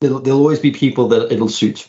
There'll, 0.00 0.20
there'll 0.20 0.40
always 0.40 0.60
be 0.60 0.70
people 0.70 1.08
that 1.08 1.32
it'll 1.32 1.48
suit. 1.48 1.88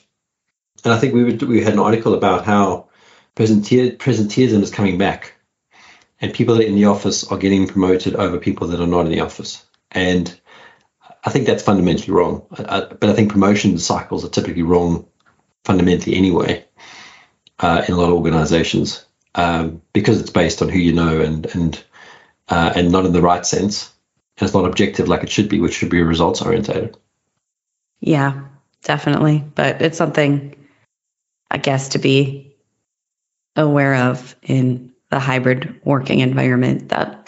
And 0.84 0.94
I 0.94 1.00
think 1.00 1.14
we 1.14 1.24
would, 1.24 1.42
we 1.44 1.64
had 1.64 1.74
an 1.74 1.80
article 1.80 2.14
about 2.14 2.46
how 2.46 2.90
presentier, 3.36 3.98
presenteeism 3.98 4.62
is 4.62 4.72
coming 4.72 4.98
back, 4.98 5.34
and 6.20 6.34
people 6.34 6.56
that 6.56 6.64
are 6.64 6.68
in 6.68 6.76
the 6.76 6.86
office 6.86 7.24
are 7.26 7.38
getting 7.38 7.68
promoted 7.68 8.16
over 8.16 8.38
people 8.40 8.68
that 8.68 8.82
are 8.82 8.88
not 8.88 9.06
in 9.06 9.12
the 9.12 9.22
office. 9.22 9.66
And 9.94 10.40
I 11.24 11.30
think 11.30 11.48
that's 11.48 11.64
fundamentally 11.64 12.14
wrong. 12.14 12.46
I, 12.58 12.82
but 12.82 13.10
I 13.10 13.14
think 13.14 13.32
promotion 13.32 13.78
cycles 13.78 14.26
are 14.26 14.30
typically 14.30 14.64
wrong 14.64 15.08
fundamentally 15.64 16.16
anyway 16.16 16.66
uh, 17.60 17.84
in 17.88 17.94
a 17.94 17.98
lot 17.98 18.10
of 18.10 18.16
organizations 18.16 19.06
um, 19.36 19.82
because 19.94 20.20
it's 20.20 20.30
based 20.30 20.62
on 20.62 20.70
who 20.70 20.80
you 20.80 20.94
know 20.94 21.22
and 21.22 21.46
and 21.54 21.84
uh, 22.50 22.74
and 22.76 22.92
not 22.92 23.06
in 23.06 23.14
the 23.14 23.22
right 23.22 23.46
sense. 23.46 23.92
And 24.38 24.48
it's 24.48 24.54
not 24.54 24.66
objective 24.66 25.08
like 25.08 25.24
it 25.24 25.30
should 25.30 25.48
be, 25.48 25.60
which 25.60 25.76
should 25.76 25.90
be 25.90 26.02
results 26.02 26.42
orientated. 26.42 26.98
Yeah, 28.00 28.46
definitely. 28.84 29.44
But 29.56 29.82
it's 29.82 29.98
something, 29.98 30.56
I 31.52 31.58
guess, 31.58 31.90
to 31.90 32.00
be 32.00 32.56
aware 33.56 34.10
of 34.10 34.36
in 34.42 34.92
the 35.10 35.20
hybrid 35.20 35.80
working 35.84 36.20
environment 36.20 36.90
that 36.90 37.23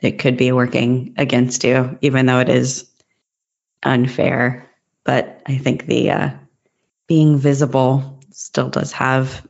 it 0.00 0.18
could 0.18 0.36
be 0.36 0.52
working 0.52 1.14
against 1.16 1.64
you, 1.64 1.98
even 2.00 2.26
though 2.26 2.40
it 2.40 2.48
is 2.48 2.88
unfair. 3.82 4.68
But 5.04 5.42
I 5.46 5.58
think 5.58 5.86
the 5.86 6.10
uh, 6.10 6.30
being 7.06 7.38
visible 7.38 8.20
still 8.30 8.68
does 8.68 8.92
have, 8.92 9.46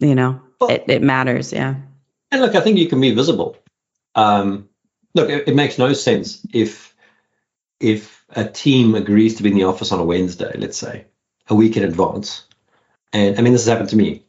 you 0.00 0.14
know, 0.14 0.40
Well- 0.60 0.70
it, 0.70 0.84
it 0.88 1.02
matters. 1.02 1.52
Yeah. 1.52 1.76
And 2.32 2.40
look, 2.40 2.54
I 2.54 2.60
think 2.60 2.78
you 2.78 2.88
can 2.88 3.00
be 3.00 3.14
visible. 3.14 3.56
Um, 4.14 4.68
look, 5.14 5.30
it, 5.30 5.48
it 5.48 5.54
makes 5.54 5.78
no 5.78 5.92
sense 5.92 6.44
if 6.52 6.94
if 7.78 8.24
a 8.30 8.44
team 8.44 8.94
agrees 8.94 9.36
to 9.36 9.42
be 9.42 9.50
in 9.50 9.56
the 9.56 9.64
office 9.64 9.92
on 9.92 10.00
a 10.00 10.04
Wednesday, 10.04 10.52
let's 10.56 10.78
say, 10.78 11.04
a 11.48 11.54
week 11.54 11.76
in 11.76 11.84
advance. 11.84 12.44
And 13.12 13.38
I 13.38 13.42
mean, 13.42 13.52
this 13.52 13.64
has 13.64 13.70
happened 13.70 13.90
to 13.90 13.96
me. 13.96 14.24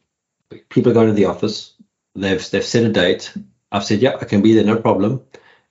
People 0.68 0.92
are 0.92 0.94
going 0.94 1.08
to 1.08 1.14
the 1.14 1.24
office. 1.24 1.74
They've 2.14 2.50
they've 2.50 2.64
set 2.64 2.84
a 2.84 2.88
date. 2.90 3.32
I've 3.70 3.84
said, 3.84 4.00
yeah, 4.00 4.16
I 4.20 4.24
can 4.24 4.42
be 4.42 4.54
there, 4.54 4.64
no 4.64 4.76
problem. 4.80 5.22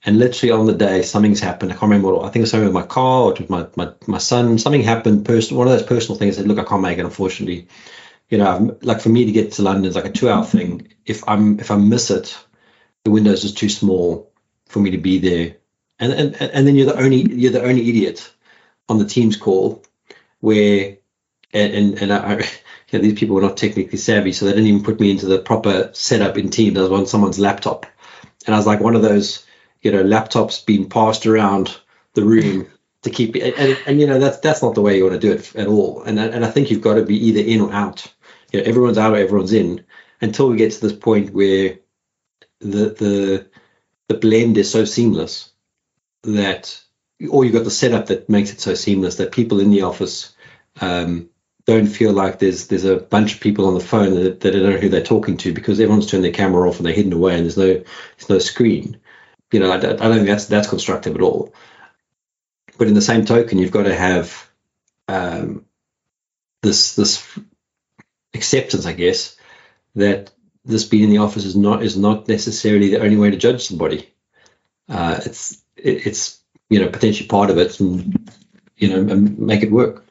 And 0.06 0.20
literally 0.20 0.52
on 0.52 0.68
the 0.68 0.74
day, 0.74 1.02
something's 1.02 1.40
happened. 1.40 1.72
I 1.72 1.76
can't 1.76 1.84
remember 1.84 2.14
what. 2.14 2.26
I 2.26 2.30
think 2.30 2.38
it 2.38 2.42
was 2.42 2.52
something 2.52 2.68
with 2.68 2.74
my 2.74 2.86
car 2.86 3.24
or 3.24 3.34
with 3.34 3.50
my 3.50 3.68
my, 3.76 3.94
my 4.06 4.20
son. 4.20 4.60
Something 4.60 4.84
happened. 4.84 5.26
Personal, 5.26 5.58
one 5.58 5.68
of 5.68 5.74
those 5.74 5.88
personal 5.88 6.18
things. 6.18 6.36
I 6.36 6.42
said, 6.42 6.48
look, 6.48 6.60
I 6.60 6.64
can't 6.64 6.84
make 6.84 7.00
it, 7.00 7.06
unfortunately. 7.06 7.68
You 8.30 8.38
know, 8.38 8.78
like 8.82 9.02
for 9.02 9.10
me 9.10 9.26
to 9.26 9.32
get 9.32 9.54
to 9.54 9.64
London 9.64 9.86
is 9.86 9.96
like 9.96 10.06
a 10.06 10.12
two-hour 10.12 10.46
thing. 10.46 10.94
If 11.06 11.28
I'm 11.28 11.60
if 11.60 11.72
I 11.72 11.78
miss 11.78 12.12
it, 12.12 12.38
the 13.04 13.12
window 13.12 13.32
is 13.32 13.42
just 13.42 13.58
too 13.58 13.70
small 13.70 14.32
for 14.68 14.80
me 14.80 14.92
to 14.92 14.98
be 14.98 15.18
there. 15.18 15.58
And 16.00 16.14
and 16.14 16.36
and 16.42 16.68
then 16.68 16.76
you're 16.76 16.86
the 16.86 17.00
only 17.00 17.22
you're 17.22 17.52
the 17.52 17.64
only 17.64 17.90
idiot 17.90 18.32
on 18.88 19.00
the 19.00 19.06
Teams 19.06 19.36
call 19.36 19.84
where 20.40 20.98
and 21.54 21.74
and, 21.74 22.02
and 22.02 22.14
I, 22.14 22.46
you 22.90 23.00
know, 23.00 23.04
these 23.04 23.20
people 23.20 23.36
were 23.36 23.42
not 23.42 23.58
technically 23.58 23.98
savvy, 23.98 24.32
so 24.32 24.46
they 24.46 24.52
didn't 24.52 24.68
even 24.68 24.84
put 24.84 25.00
me 25.00 25.12
into 25.12 25.26
the 25.26 25.40
proper 25.40 25.90
setup 25.94 26.38
in 26.38 26.50
Teams. 26.50 26.78
I 26.78 26.82
was 26.82 26.92
on 26.92 27.06
someone's 27.06 27.40
laptop, 27.40 27.86
and 28.46 28.56
I 28.56 28.58
was 28.58 28.68
like 28.68 28.80
one 28.80 28.96
of 28.96 29.02
those, 29.02 29.46
you 29.82 29.92
know, 29.92 30.04
laptops 30.04 30.66
being 30.66 30.90
passed 30.90 31.26
around 31.26 31.78
the 32.14 32.24
room 32.24 32.68
to 33.04 33.10
keep 33.10 33.36
it. 33.36 33.44
And, 33.44 33.56
and, 33.56 33.80
and 33.86 34.00
you 34.00 34.08
know, 34.08 34.20
that's 34.20 34.40
that's 34.40 34.62
not 34.62 34.76
the 34.76 34.82
way 34.82 34.98
you 34.98 35.04
want 35.04 35.20
to 35.20 35.28
do 35.28 35.34
it 35.34 35.56
at 35.56 35.68
all. 35.68 36.04
And 36.04 36.20
and 36.20 36.46
I 36.46 36.52
think 36.52 36.72
you've 36.72 36.82
got 36.82 36.96
to 36.96 37.04
be 37.04 37.28
either 37.28 37.42
in 37.42 37.62
or 37.62 37.74
out. 37.74 38.12
You 38.52 38.62
know, 38.62 38.66
everyone's 38.66 38.98
out 38.98 39.14
or 39.14 39.18
everyone's 39.18 39.54
in 39.54 39.86
until 40.22 40.50
we 40.50 40.58
get 40.58 40.72
to 40.72 40.82
this 40.82 40.94
point 40.94 41.34
where 41.34 41.80
the 42.60 42.90
the 42.90 43.48
the 44.08 44.16
blend 44.16 44.58
is 44.58 44.72
so 44.72 44.86
seamless 44.86 45.52
that 46.24 46.82
or 47.30 47.44
you've 47.44 47.54
got 47.54 47.64
the 47.64 47.72
setup 47.72 48.08
that 48.08 48.30
makes 48.30 48.52
it 48.52 48.62
so 48.62 48.74
seamless 48.74 49.16
that 49.16 49.32
people 49.32 49.60
in 49.60 49.72
the 49.72 49.82
office 49.82 50.36
um, 50.80 51.30
don't 51.68 51.88
feel 51.88 52.14
like 52.14 52.40
there's 52.40 52.68
there's 52.68 52.86
a 52.86 52.96
bunch 52.96 53.36
of 53.36 53.42
people 53.42 53.68
on 53.68 53.74
the 53.74 53.80
phone 53.82 54.16
that, 54.16 54.40
that 54.40 54.52
don't 54.52 54.64
know 54.64 54.78
who 54.78 54.90
they're 54.90 55.04
talking 55.04 55.36
to 55.38 55.54
because 55.54 55.80
everyone's 55.80 56.08
turned 56.08 56.24
their 56.24 56.32
camera 56.32 56.68
off 56.68 56.78
and 56.78 56.86
they're 56.86 56.94
hidden 56.94 57.14
away 57.14 57.36
and 57.36 57.44
there's 57.44 57.58
no 57.58 57.74
there's 57.74 58.30
no 58.30 58.40
screen. 58.40 59.00
You 59.52 59.60
know, 59.60 59.72
I, 59.72 59.76
I 59.76 59.80
don't 59.80 60.16
think 60.16 60.28
that's 60.28 60.46
that's 60.46 60.70
constructive 60.70 61.16
at 61.16 61.22
all. 61.22 61.54
But 62.78 62.88
in 62.88 62.94
the 62.94 63.02
same 63.02 63.26
token, 63.26 63.58
you've 63.58 63.72
got 63.72 63.84
to 63.84 63.96
have 63.96 64.50
um, 65.08 65.66
this 66.62 66.96
this 66.96 67.38
acceptance, 68.34 68.86
I 68.86 68.94
guess, 68.94 69.36
that 69.96 70.32
this 70.64 70.86
being 70.86 71.06
in 71.06 71.10
the 71.10 71.18
office 71.18 71.44
is 71.44 71.56
not 71.56 71.84
is 71.84 71.98
not 71.98 72.28
necessarily 72.30 72.92
the 72.92 73.02
only 73.02 73.18
way 73.18 73.32
to 73.32 73.38
judge 73.38 73.66
somebody. 73.66 74.10
Uh, 74.88 75.20
it's 75.26 75.62
it, 75.76 76.08
it's 76.08 76.40
you 76.70 76.80
know 76.80 76.88
potentially 76.88 77.28
part 77.28 77.50
of 77.50 77.58
it, 77.58 77.80
and 77.82 78.32
you 78.78 78.90
know 78.90 79.16
make 79.16 79.64
it 79.64 79.72
work. 79.72 80.07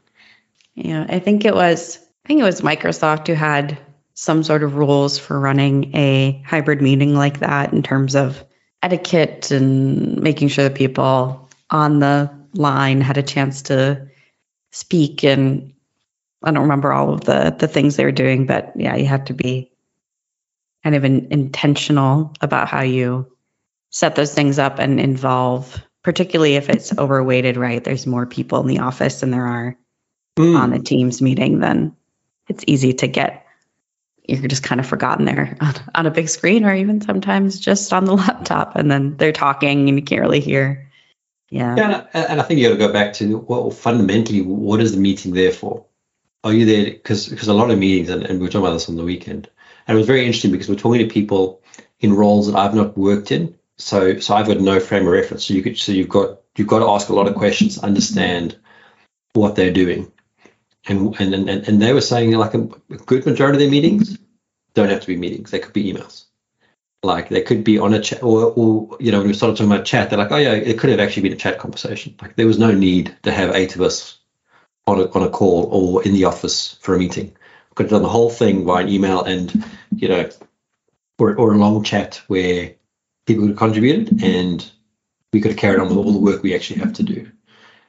Yeah, 0.77 1.07
I 1.09 1.19
think 1.19 1.45
it 1.45 1.55
was 1.55 1.99
I 2.25 2.29
think 2.29 2.41
it 2.41 2.45
was 2.45 2.61
Microsoft 2.61 3.27
who 3.27 3.35
had 3.35 3.79
some 4.15 4.43
sort 4.43 4.63
of 4.63 4.77
rules 4.77 5.19
for 5.19 5.39
running 5.41 5.95
a 5.97 6.43
hybrid 6.47 6.83
meeting 6.83 7.15
like 7.15 7.41
that 7.41 7.73
in 7.73 7.83
terms 7.83 8.15
of 8.15 8.45
etiquette 8.83 9.51
and 9.51 10.21
making 10.21 10.49
sure 10.49 10.65
that 10.65 10.77
people 10.77 11.49
on 11.71 11.99
the 11.99 12.31
line 12.55 13.01
had 13.01 13.17
a 13.17 13.23
chance 13.23 13.63
to 13.63 14.07
speak 14.71 15.25
and 15.25 15.73
I 16.43 16.51
don't 16.51 16.63
remember 16.63 16.93
all 16.93 17.13
of 17.13 17.23
the 17.23 17.57
the 17.59 17.69
things 17.69 17.97
they 17.97 18.05
were 18.05 18.13
doing, 18.13 18.47
but 18.47 18.73
yeah, 18.77 18.97
you 18.97 19.07
have 19.07 19.25
to 19.27 19.35
be 19.35 19.73
kind 20.85 20.95
of 20.95 21.05
in, 21.05 21.29
intentional 21.31 22.35
about 22.43 22.69
how 22.69 22.83
you 22.83 23.33
set 23.91 24.15
those 24.15 24.35
things 24.35 24.59
up 24.59 24.79
and 24.79 25.01
involve, 25.01 25.83
particularly 26.03 26.57
if 26.57 26.69
it's 26.69 26.97
overweighted, 26.97 27.57
right? 27.57 27.83
There's 27.83 28.07
more 28.07 28.27
people 28.27 28.61
in 28.61 28.67
the 28.67 28.81
office 28.81 29.21
than 29.21 29.31
there 29.31 29.47
are 29.47 29.77
mm. 30.37 30.59
on 30.59 30.71
the 30.71 30.79
Teams 30.79 31.21
meeting, 31.21 31.61
then 31.61 31.97
it's 32.49 32.65
easy 32.67 32.93
to 32.95 33.07
get 33.07 33.47
you're 34.29 34.49
just 34.49 34.65
kind 34.65 34.81
of 34.81 34.87
forgotten 34.87 35.25
there 35.25 35.57
on, 35.61 35.75
on, 35.95 36.07
a 36.07 36.11
big 36.11 36.29
screen 36.29 36.65
or 36.65 36.75
even 36.75 37.01
sometimes 37.01 37.61
just 37.61 37.93
on 37.93 38.05
the 38.05 38.15
laptop 38.17 38.77
and 38.77 38.91
then 38.91 39.17
they're 39.17 39.33
talking 39.33 39.89
and 39.89 39.99
you 39.99 40.05
can't 40.05 40.21
really 40.21 40.41
hear. 40.41 40.91
Yeah. 41.49 41.77
Yeah. 41.77 42.07
And 42.13 42.41
I 42.41 42.43
think 42.43 42.59
you 42.59 42.69
got 42.69 42.75
to 42.75 42.87
go 42.87 42.93
back 42.93 43.13
to 43.15 43.39
well, 43.39 43.71
fundamentally, 43.71 44.43
what 44.43 44.81
is 44.81 44.93
the 44.93 45.01
meeting 45.01 45.33
there 45.33 45.53
for? 45.53 45.87
Are 46.43 46.53
you 46.53 46.65
there? 46.67 46.85
Because 46.87 47.29
because 47.29 47.49
a 47.49 47.55
lot 47.55 47.71
of 47.71 47.79
meetings, 47.79 48.09
and, 48.09 48.25
and 48.25 48.41
we 48.41 48.47
are 48.47 48.51
talking 48.51 48.67
about 48.67 48.73
this 48.73 48.89
on 48.89 48.97
the 48.97 49.05
weekend, 49.05 49.49
and 49.87 49.97
it 49.97 49.99
was 49.99 50.09
very 50.09 50.25
interesting 50.25 50.51
because 50.51 50.69
we're 50.69 50.75
talking 50.75 51.07
to 51.07 51.13
people 51.13 51.63
in 52.01 52.15
roles 52.15 52.47
that 52.47 52.59
I've 52.59 52.75
not 52.75 52.99
worked 52.99 53.31
in. 53.31 53.57
So 53.79 54.19
so 54.19 54.35
I've 54.35 54.47
got 54.47 54.61
no 54.61 54.81
frame 54.81 55.07
of 55.07 55.13
reference. 55.13 55.47
So 55.47 55.55
you 55.55 55.63
could 55.63 55.79
so 55.79 55.93
you've 55.93 56.09
got 56.09 56.41
you've 56.57 56.69
got 56.69 56.81
to 56.81 56.91
ask 56.91 57.09
a 57.09 57.15
lot 57.15 57.29
of 57.29 57.37
questions, 57.37 57.79
understand 57.79 58.57
what 59.35 59.55
they're 59.55 59.73
doing 59.73 60.11
and 60.89 61.15
and 61.21 61.35
and, 61.35 61.69
and 61.69 61.83
they 61.83 61.93
were 61.93 62.01
saying 62.01 62.33
like 62.33 62.55
a, 62.55 62.63
a 62.91 62.97
good 63.07 63.27
majority 63.27 63.57
of 63.57 63.61
their 63.61 63.71
meetings 63.71 64.19
don't 64.75 64.91
have 64.91 65.01
to 65.01 65.07
be 65.07 65.17
meetings; 65.17 65.51
they 65.51 65.59
could 65.59 65.73
be 65.73 65.93
emails. 65.93 66.25
Like 67.03 67.29
they 67.29 67.43
could 67.43 67.65
be 67.65 67.79
on 67.79 67.95
a 67.95 68.01
chat, 68.01 68.23
or, 68.23 68.53
or 68.57 68.97
you 69.01 69.13
know, 69.13 69.19
when 69.19 69.29
we 69.29 69.35
started 69.35 69.57
talking 69.57 69.73
about 69.73 69.85
chat, 69.85 70.11
they're 70.11 70.19
like, 70.19 70.33
oh 70.33 70.37
yeah, 70.37 70.53
it 70.53 70.79
could 70.79 70.91
have 70.91 71.01
actually 71.01 71.23
been 71.23 71.33
a 71.33 71.37
chat 71.37 71.59
conversation. 71.59 72.15
Like 72.21 72.37
there 72.37 72.47
was 72.47 72.59
no 72.59 72.73
need 72.73 73.17
to 73.23 73.33
have 73.33 73.55
eight 73.55 73.75
of 73.75 73.83
us 73.83 74.19
on 74.87 75.01
a, 75.01 75.11
on 75.11 75.23
a 75.23 75.31
call 75.31 75.69
or 75.73 76.03
in 76.05 76.13
the 76.13 76.25
office 76.25 76.75
for 76.81 76.95
a 76.95 76.99
meeting. 76.99 77.37
Could 77.75 77.85
have 77.85 77.91
done 77.91 78.03
the 78.03 78.09
whole 78.09 78.31
thing 78.31 78.65
by 78.65 78.83
an 78.83 78.89
email 78.89 79.23
and 79.23 79.65
you 79.95 80.09
know, 80.09 80.29
or 81.19 81.37
or 81.37 81.53
a 81.53 81.59
long 81.59 81.83
chat 81.85 82.23
where 82.27 82.75
people 83.27 83.43
could 83.43 83.51
have 83.51 83.59
contributed 83.59 84.23
and 84.23 84.69
we 85.33 85.41
could 85.41 85.53
have 85.53 85.61
carried 85.61 85.81
on 85.81 85.89
with 85.89 85.99
all 85.99 86.13
the 86.13 86.19
work 86.19 86.43
we 86.43 86.55
actually 86.55 86.81
have 86.81 86.95
to 86.95 87.03
do. 87.03 87.31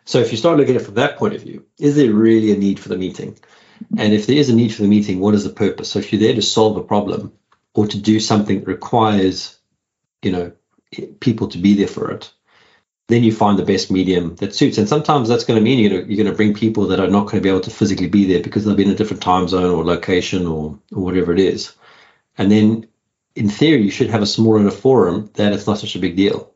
So 0.07 0.19
if 0.19 0.31
you 0.31 0.37
start 0.37 0.57
looking 0.57 0.75
at 0.75 0.81
it 0.81 0.85
from 0.85 0.95
that 0.95 1.17
point 1.17 1.35
of 1.35 1.41
view, 1.41 1.65
is 1.77 1.97
there 1.97 2.13
really 2.13 2.53
a 2.53 2.57
need 2.57 2.79
for 2.79 2.87
the 2.87 2.97
meeting? 2.97 3.37
And 3.97 4.13
if 4.13 4.25
there 4.25 4.37
is 4.37 4.49
a 4.49 4.55
need 4.55 4.73
for 4.73 4.81
the 4.81 4.87
meeting, 4.87 5.19
what 5.19 5.35
is 5.35 5.43
the 5.43 5.49
purpose? 5.49 5.89
So 5.91 5.99
if 5.99 6.13
you're 6.13 6.21
there 6.21 6.33
to 6.33 6.41
solve 6.41 6.77
a 6.77 6.83
problem 6.83 7.33
or 7.73 7.87
to 7.87 7.99
do 7.99 8.21
something 8.21 8.61
that 8.61 8.67
requires, 8.67 9.59
you 10.21 10.31
know, 10.31 10.53
people 11.19 11.49
to 11.49 11.57
be 11.57 11.75
there 11.75 11.89
for 11.89 12.11
it, 12.11 12.31
then 13.09 13.23
you 13.23 13.33
find 13.33 13.59
the 13.59 13.65
best 13.65 13.91
medium 13.91 14.35
that 14.37 14.55
suits. 14.55 14.77
And 14.77 14.87
sometimes 14.87 15.27
that's 15.27 15.43
going 15.43 15.59
to 15.59 15.63
mean 15.63 15.77
you're 15.79 15.89
going 15.89 16.05
to, 16.05 16.07
you're 16.07 16.23
going 16.23 16.33
to 16.33 16.37
bring 16.37 16.53
people 16.53 16.87
that 16.87 17.01
are 17.01 17.09
not 17.09 17.25
going 17.25 17.35
to 17.35 17.41
be 17.41 17.49
able 17.49 17.61
to 17.61 17.69
physically 17.69 18.07
be 18.07 18.25
there 18.25 18.41
because 18.41 18.63
they'll 18.63 18.75
be 18.75 18.85
in 18.85 18.91
a 18.91 18.95
different 18.95 19.21
time 19.21 19.49
zone 19.49 19.75
or 19.75 19.83
location 19.83 20.47
or, 20.47 20.79
or 20.93 21.03
whatever 21.03 21.33
it 21.33 21.39
is. 21.39 21.73
And 22.37 22.49
then 22.49 22.87
in 23.35 23.49
theory, 23.49 23.81
you 23.81 23.91
should 23.91 24.09
have 24.09 24.21
a 24.21 24.25
smaller 24.25 24.61
enough 24.61 24.79
forum 24.79 25.29
that 25.33 25.51
it's 25.51 25.67
not 25.67 25.79
such 25.79 25.97
a 25.97 25.99
big 25.99 26.15
deal. 26.15 26.53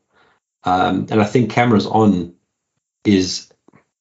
Um, 0.64 1.06
and 1.10 1.20
I 1.20 1.24
think 1.24 1.50
cameras 1.50 1.86
on 1.86 2.34
is 3.04 3.51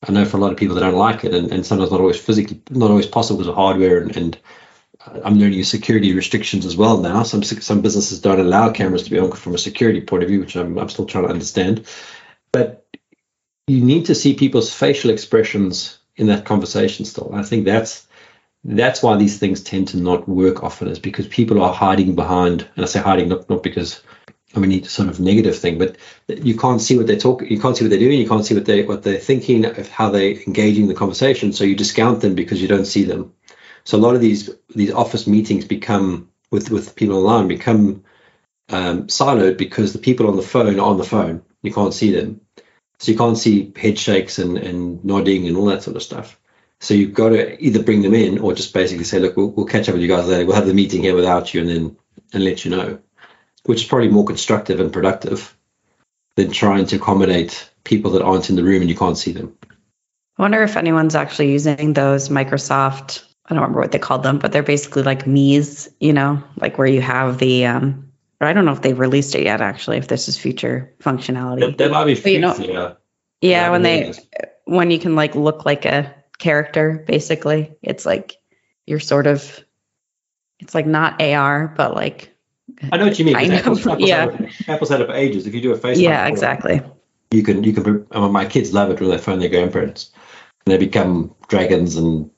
I 0.08 0.12
know 0.12 0.26
for 0.26 0.38
a 0.38 0.40
lot 0.40 0.52
of 0.52 0.58
people 0.58 0.76
they 0.76 0.82
don't 0.82 0.96
like 0.96 1.24
it, 1.24 1.34
and, 1.34 1.52
and 1.52 1.66
sometimes 1.66 1.92
not 1.92 2.00
always 2.00 2.20
physically, 2.20 2.62
not 2.70 2.90
always 2.90 3.06
possible 3.06 3.38
because 3.38 3.50
of 3.50 3.56
hardware, 3.56 4.00
and, 4.00 4.18
and 4.18 4.38
I'm 5.24 5.38
learning 5.38 5.64
security 5.64 6.14
restrictions 6.14 6.66
as 6.66 6.78
well 6.78 6.98
now. 6.98 7.24
Some 7.24 7.44
some 7.44 7.82
businesses 7.82 8.22
don't 8.22 8.40
allow 8.40 8.72
cameras 8.72 9.04
to 9.04 9.12
be 9.12 9.20
on 9.20 9.32
from 9.32 9.56
a 9.56 9.60
security 9.60 10.02
point 10.02 10.24
of 10.24 10.30
view, 10.30 10.40
which 10.40 10.56
I'm 10.56 10.78
I'm 10.78 10.90
still 10.90 11.06
trying 11.06 11.26
to 11.26 11.32
understand. 11.32 11.86
But 12.52 12.86
you 13.68 13.82
need 13.82 14.06
to 14.08 14.16
see 14.16 14.34
people's 14.34 14.74
facial 14.74 15.12
expressions 15.12 16.00
in 16.16 16.28
that 16.28 16.46
conversation 16.46 17.06
still. 17.06 17.32
I 17.34 17.44
think 17.44 17.66
that's 17.66 18.08
that's 18.64 19.02
why 19.02 19.18
these 19.18 19.40
things 19.40 19.64
tend 19.64 19.88
to 19.90 19.98
not 19.98 20.28
work 20.28 20.64
often 20.64 20.88
is 20.88 21.00
because 21.00 21.28
people 21.28 21.62
are 21.62 21.74
hiding 21.74 22.16
behind, 22.16 22.68
and 22.76 22.86
I 22.86 22.88
say 22.88 23.00
hiding 23.00 23.30
not 23.30 23.50
not 23.50 23.64
because 23.64 24.02
I 24.56 24.60
mean, 24.60 24.72
it's 24.72 24.92
sort 24.92 25.08
of 25.08 25.20
negative 25.20 25.58
thing, 25.58 25.78
but 25.78 25.98
you 26.28 26.58
can't 26.58 26.82
see 26.82 26.98
what 26.98 27.08
they're 27.08 27.18
talking, 27.18 27.50
you 27.50 27.60
can't 27.60 27.78
see 27.78 27.86
what 27.86 27.90
they're 27.90 28.00
doing, 28.00 28.20
you 28.20 28.28
can't 28.28 28.46
see 28.46 28.56
what 28.56 28.66
they 28.66 28.84
what 28.84 29.04
they're 29.04 29.18
thinking, 29.18 29.66
of 29.66 29.88
how 29.88 30.10
they're 30.10 30.36
engaging 30.48 30.88
the 30.88 30.94
conversation. 30.94 31.54
So 31.54 31.64
you 31.64 31.76
discount 31.76 32.22
them 32.22 32.36
because 32.36 32.62
you 32.62 32.68
don't 32.68 32.86
see 32.86 33.04
them. 33.04 33.34
So 33.84 33.98
a 33.98 34.00
lot 34.00 34.16
of 34.16 34.22
these 34.22 34.50
these 34.76 34.92
office 34.92 35.28
meetings 35.28 35.66
become 35.66 36.30
with 36.52 36.70
with 36.70 36.96
people 36.96 37.18
online 37.18 37.48
become 37.48 38.04
um, 38.70 39.08
siloed 39.08 39.58
because 39.58 39.94
the 39.94 40.00
people 40.00 40.28
on 40.28 40.36
the 40.36 40.42
phone 40.42 40.80
are 40.80 40.86
on 40.86 40.98
the 40.98 41.04
phone. 41.04 41.44
You 41.62 41.74
can't 41.74 41.94
see 41.94 42.12
them, 42.12 42.42
so 43.00 43.12
you 43.12 43.18
can't 43.18 43.38
see 43.38 43.72
head 43.76 43.98
shakes 43.98 44.38
and 44.38 44.58
and 44.58 45.04
nodding 45.06 45.48
and 45.48 45.56
all 45.56 45.66
that 45.66 45.84
sort 45.84 45.96
of 45.96 46.04
stuff. 46.04 46.38
So 46.80 46.94
you've 46.96 47.14
got 47.14 47.30
to 47.30 47.64
either 47.64 47.84
bring 47.84 48.02
them 48.02 48.16
in 48.16 48.40
or 48.40 48.54
just 48.54 48.74
basically 48.74 49.04
say, 49.04 49.20
look, 49.20 49.38
we'll, 49.38 49.52
we'll 49.52 49.68
catch 49.68 49.88
up 49.88 49.94
with 49.94 50.02
you 50.02 50.08
guys 50.08 50.28
later. 50.28 50.48
We'll 50.48 50.56
have 50.56 50.66
the 50.66 50.74
meeting 50.74 51.04
here 51.04 51.16
without 51.16 51.54
you, 51.54 51.62
and 51.62 51.70
then 51.70 51.98
and 52.34 52.44
let 52.44 52.66
you 52.66 52.72
know 52.72 53.00
which 53.66 53.82
is 53.82 53.88
probably 53.88 54.10
more 54.10 54.26
constructive 54.26 54.80
and 54.80 54.92
productive 54.92 55.56
than 56.36 56.52
trying 56.52 56.86
to 56.88 56.96
accommodate 56.96 57.70
people 57.84 58.12
that 58.12 58.22
aren't 58.22 58.50
in 58.50 58.56
the 58.56 58.64
room 58.64 58.82
and 58.82 58.90
you 58.90 58.96
can't 58.96 59.18
see 59.18 59.32
them. 59.32 59.56
I 60.38 60.42
wonder 60.42 60.64
if 60.64 60.78
anyone's 60.78 61.16
actually 61.16 61.52
using 61.52 61.94
those 61.94 62.30
Microsoft, 62.30 63.24
I 63.46 63.54
don't 63.54 63.62
remember 63.62 63.82
what 63.82 63.92
they 63.92 64.00
called 64.00 64.24
them, 64.24 64.40
but 64.40 64.52
they're 64.52 64.64
basically 64.64 65.04
like 65.04 65.28
Me's, 65.28 65.90
you 66.00 66.14
know, 66.14 66.42
like 66.58 66.78
where 66.78 66.88
you 66.88 67.02
have 67.02 67.38
the, 67.38 67.66
um, 67.66 68.12
or 68.40 68.48
I 68.48 68.54
don't 68.54 68.66
know 68.66 68.72
if 68.72 68.82
they've 68.82 68.98
released 68.98 69.36
it 69.36 69.44
yet, 69.44 69.62
actually, 69.62 69.98
if 69.98 70.08
this 70.08 70.28
is 70.28 70.38
future 70.38 70.94
functionality. 71.00 71.92
Might 71.92 72.06
be 72.06 72.16
features, 72.16 72.60
you 72.60 72.74
know, 72.74 72.96
yeah. 73.42 73.50
Yeah, 73.50 73.70
when 73.72 73.82
they, 73.82 74.14
when 74.66 74.92
you 74.92 75.00
can 75.00 75.16
like 75.16 75.36
look 75.36 75.66
like 75.66 75.86
a 75.86 76.16
character, 76.38 77.04
basically, 77.08 77.76
it's 77.82 78.06
like 78.06 78.38
you're 78.86 79.00
sort 79.00 79.28
of, 79.28 79.60
it's 80.60 80.76
like 80.76 80.86
not 80.86 81.22
AR, 81.22 81.68
but 81.68 81.96
like 81.96 82.31
I 82.92 82.98
know 82.98 83.06
what 83.06 83.20
you 83.20 83.26
mean. 83.26 83.36
Apple's, 83.36 83.86
Apple's 83.86 84.00
yeah. 84.10 84.32
Had 84.32 84.42
it, 84.42 84.70
Apple's 84.70 84.90
had 84.90 85.02
it 85.02 85.08
for 85.08 85.14
ages. 85.14 85.48
If 85.48 85.54
you 85.54 85.62
do 85.62 85.74
a 85.74 85.78
FaceTime, 85.78 86.02
yeah, 86.02 86.28
exactly. 86.28 86.82
You 87.32 87.44
can 87.44 87.64
you 87.64 87.74
can. 87.74 88.08
I 88.12 88.20
mean, 88.20 88.32
my 88.32 88.46
kids 88.46 88.74
love 88.74 88.92
it 88.92 89.00
when 89.00 89.10
they 89.10 89.18
phone 89.18 89.40
their 89.40 89.50
grandparents, 89.50 90.12
and 90.66 90.74
they 90.74 90.78
become 90.78 91.36
dragons 91.48 91.96
and 91.96 92.30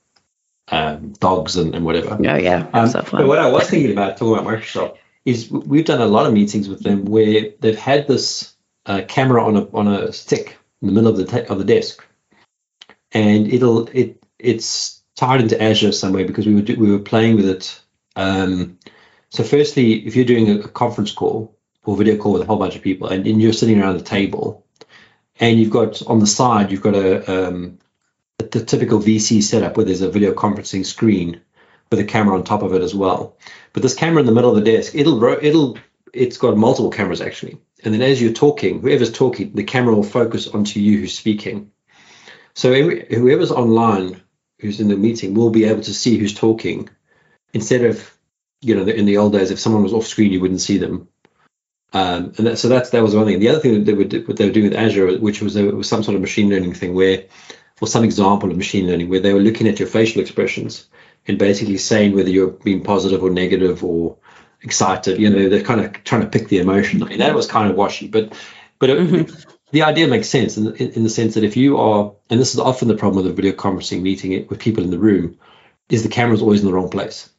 um, 0.70 1.14
dogs 1.14 1.56
and, 1.58 1.76
and 1.76 1.86
whatever. 1.86 2.18
Oh 2.20 2.36
yeah, 2.36 2.70
um, 2.74 2.88
so 2.88 3.02
But 3.12 3.28
what 3.28 3.40
I 3.40 3.50
was 3.50 3.70
thinking 3.70 3.92
about 3.92 4.18
talking 4.18 4.34
about 4.34 4.46
Microsoft 4.46 4.98
is 5.26 5.50
we've 5.50 5.86
done 5.86 6.02
a 6.02 6.06
lot 6.06 6.26
of 6.26 6.34
meetings 6.34 6.68
with 6.68 6.82
them 6.84 7.06
where 7.06 7.52
they've 7.60 7.78
had 7.78 8.08
this 8.08 8.56
uh, 8.86 9.02
camera 9.08 9.44
on 9.46 9.58
a 9.58 9.70
on 9.72 9.88
a 9.88 10.14
stick 10.14 10.58
in 10.82 10.88
the 10.88 10.94
middle 10.94 11.10
of 11.10 11.18
the 11.18 11.26
te- 11.26 11.48
of 11.48 11.58
the 11.58 11.64
desk, 11.64 12.06
and 13.12 13.52
it'll 13.52 13.88
it 13.90 14.24
it's 14.40 15.02
tied 15.16 15.42
into 15.42 15.62
Azure 15.62 15.92
somewhere 15.92 16.26
because 16.26 16.46
we 16.46 16.56
were 16.56 16.62
we 16.62 16.92
were 16.92 17.00
playing 17.00 17.36
with 17.36 17.48
it. 17.48 17.82
Um, 18.16 18.78
so, 19.34 19.44
firstly, 19.44 19.94
if 19.94 20.16
you're 20.16 20.26
doing 20.26 20.52
a 20.52 20.68
conference 20.68 21.12
call 21.12 21.58
or 21.86 21.98
video 21.98 22.18
call 22.18 22.34
with 22.34 22.44
a 22.44 22.46
whole 22.46 22.60
bunch 22.60 22.76
of 22.76 22.84
people, 22.84 23.08
and, 23.08 23.26
and 23.26 23.42
you're 23.42 23.52
sitting 23.52 23.82
around 23.82 23.98
the 23.98 24.04
table, 24.04 24.64
and 25.40 25.60
you've 25.60 25.72
got 25.72 26.06
on 26.06 26.20
the 26.20 26.28
side 26.28 26.72
you've 26.72 26.84
got 26.84 26.94
a 26.94 27.48
um, 27.50 27.80
the 28.38 28.64
typical 28.64 29.00
VC 29.00 29.42
setup 29.42 29.76
where 29.76 29.88
there's 29.88 30.02
a 30.02 30.12
video 30.12 30.34
conferencing 30.34 30.86
screen 30.86 31.42
with 31.90 32.00
a 32.00 32.04
camera 32.04 32.38
on 32.38 32.44
top 32.44 32.62
of 32.62 32.76
it 32.76 32.84
as 32.84 32.94
well. 32.94 33.36
But 33.74 33.82
this 33.82 33.96
camera 33.96 34.20
in 34.20 34.28
the 34.28 34.32
middle 34.32 34.56
of 34.56 34.64
the 34.64 34.72
desk, 34.72 34.94
it'll 34.94 35.24
it'll 35.24 35.80
it's 36.14 36.38
got 36.38 36.56
multiple 36.56 36.92
cameras 36.92 37.20
actually. 37.20 37.58
And 37.84 37.92
then 37.92 38.04
as 38.04 38.22
you're 38.22 38.34
talking, 38.34 38.82
whoever's 38.82 39.12
talking, 39.12 39.54
the 39.54 39.64
camera 39.64 39.96
will 39.96 40.04
focus 40.04 40.48
onto 40.48 40.80
you 40.80 41.00
who's 41.00 41.18
speaking. 41.18 41.72
So 42.54 42.72
every, 42.72 43.08
whoever's 43.10 43.52
online, 43.52 44.22
who's 44.60 44.80
in 44.80 44.90
the 44.90 44.96
meeting, 44.96 45.34
will 45.34 45.50
be 45.50 45.66
able 45.66 45.82
to 45.82 45.94
see 45.94 46.20
who's 46.20 46.36
talking 46.36 46.88
instead 47.52 47.84
of 47.84 48.16
you 48.64 48.76
know, 48.76 48.84
in 48.84 49.06
the 49.06 49.18
old 49.18 49.34
days, 49.34 49.52
if 49.52 49.60
someone 49.60 49.84
was 49.84 49.94
off 49.94 50.08
screen, 50.08 50.32
you 50.32 50.40
wouldn't 50.40 50.62
see 50.62 50.78
them. 50.78 51.08
Um, 51.92 52.34
and 52.38 52.48
that, 52.48 52.58
so 52.58 52.70
that's 52.70 52.90
that 52.90 53.04
was 53.04 53.16
one 53.16 53.26
thing. 53.26 53.40
The 53.40 53.50
other 53.50 53.60
thing 53.60 53.74
that 53.74 53.86
they 53.86 53.94
were 53.94 54.26
what 54.26 54.38
they 54.38 54.46
were 54.46 54.54
doing 54.54 54.70
with 54.70 54.78
Azure, 54.78 55.20
which 55.20 55.42
was, 55.42 55.56
a, 55.56 55.66
was 55.66 55.88
some 55.88 56.04
sort 56.04 56.16
of 56.16 56.22
machine 56.22 56.50
learning 56.50 56.74
thing, 56.74 56.96
where 56.96 57.26
or 57.82 57.88
some 57.88 58.04
example 58.04 58.50
of 58.50 58.58
machine 58.58 58.88
learning 58.88 59.10
where 59.10 59.20
they 59.20 59.34
were 59.34 59.40
looking 59.40 59.68
at 59.68 59.80
your 59.80 59.88
facial 59.88 60.22
expressions 60.22 60.88
and 61.28 61.38
basically 61.38 61.78
saying 61.78 62.14
whether 62.14 62.30
you're 62.30 62.52
being 62.52 62.84
positive 62.84 63.22
or 63.24 63.30
negative 63.30 63.84
or 63.84 64.18
excited. 64.62 65.20
You 65.20 65.30
know, 65.30 65.50
they're 65.50 65.64
kind 65.64 65.82
of 65.82 66.04
trying 66.04 66.22
to 66.22 66.28
pick 66.28 66.48
the 66.48 66.60
emotion. 66.60 67.04
I 67.04 67.08
mean, 67.08 67.20
that 67.20 67.36
was 67.36 67.48
kind 67.48 67.70
of 67.70 67.76
washy, 67.76 68.08
but 68.08 68.34
but 68.80 68.90
it, 68.90 68.98
mm-hmm. 69.00 69.50
the 69.72 69.84
idea 69.84 70.08
makes 70.08 70.30
sense 70.30 70.58
in, 70.58 70.76
in, 70.76 70.92
in 70.92 71.04
the 71.04 71.10
sense 71.10 71.36
that 71.36 71.44
if 71.44 71.58
you 71.58 71.78
are, 71.78 72.14
and 72.30 72.40
this 72.40 72.54
is 72.54 72.60
often 72.60 72.88
the 72.88 72.96
problem 72.96 73.24
with 73.24 73.32
a 73.32 73.36
video 73.36 73.52
conferencing 73.52 74.02
meeting 74.02 74.32
it 74.32 74.50
with 74.50 74.60
people 74.60 74.84
in 74.84 74.92
the 74.92 75.00
room, 75.00 75.38
is 75.90 76.04
the 76.04 76.10
camera's 76.10 76.42
always 76.42 76.62
in 76.62 76.66
the 76.68 76.74
wrong 76.74 76.90
place. 76.90 77.30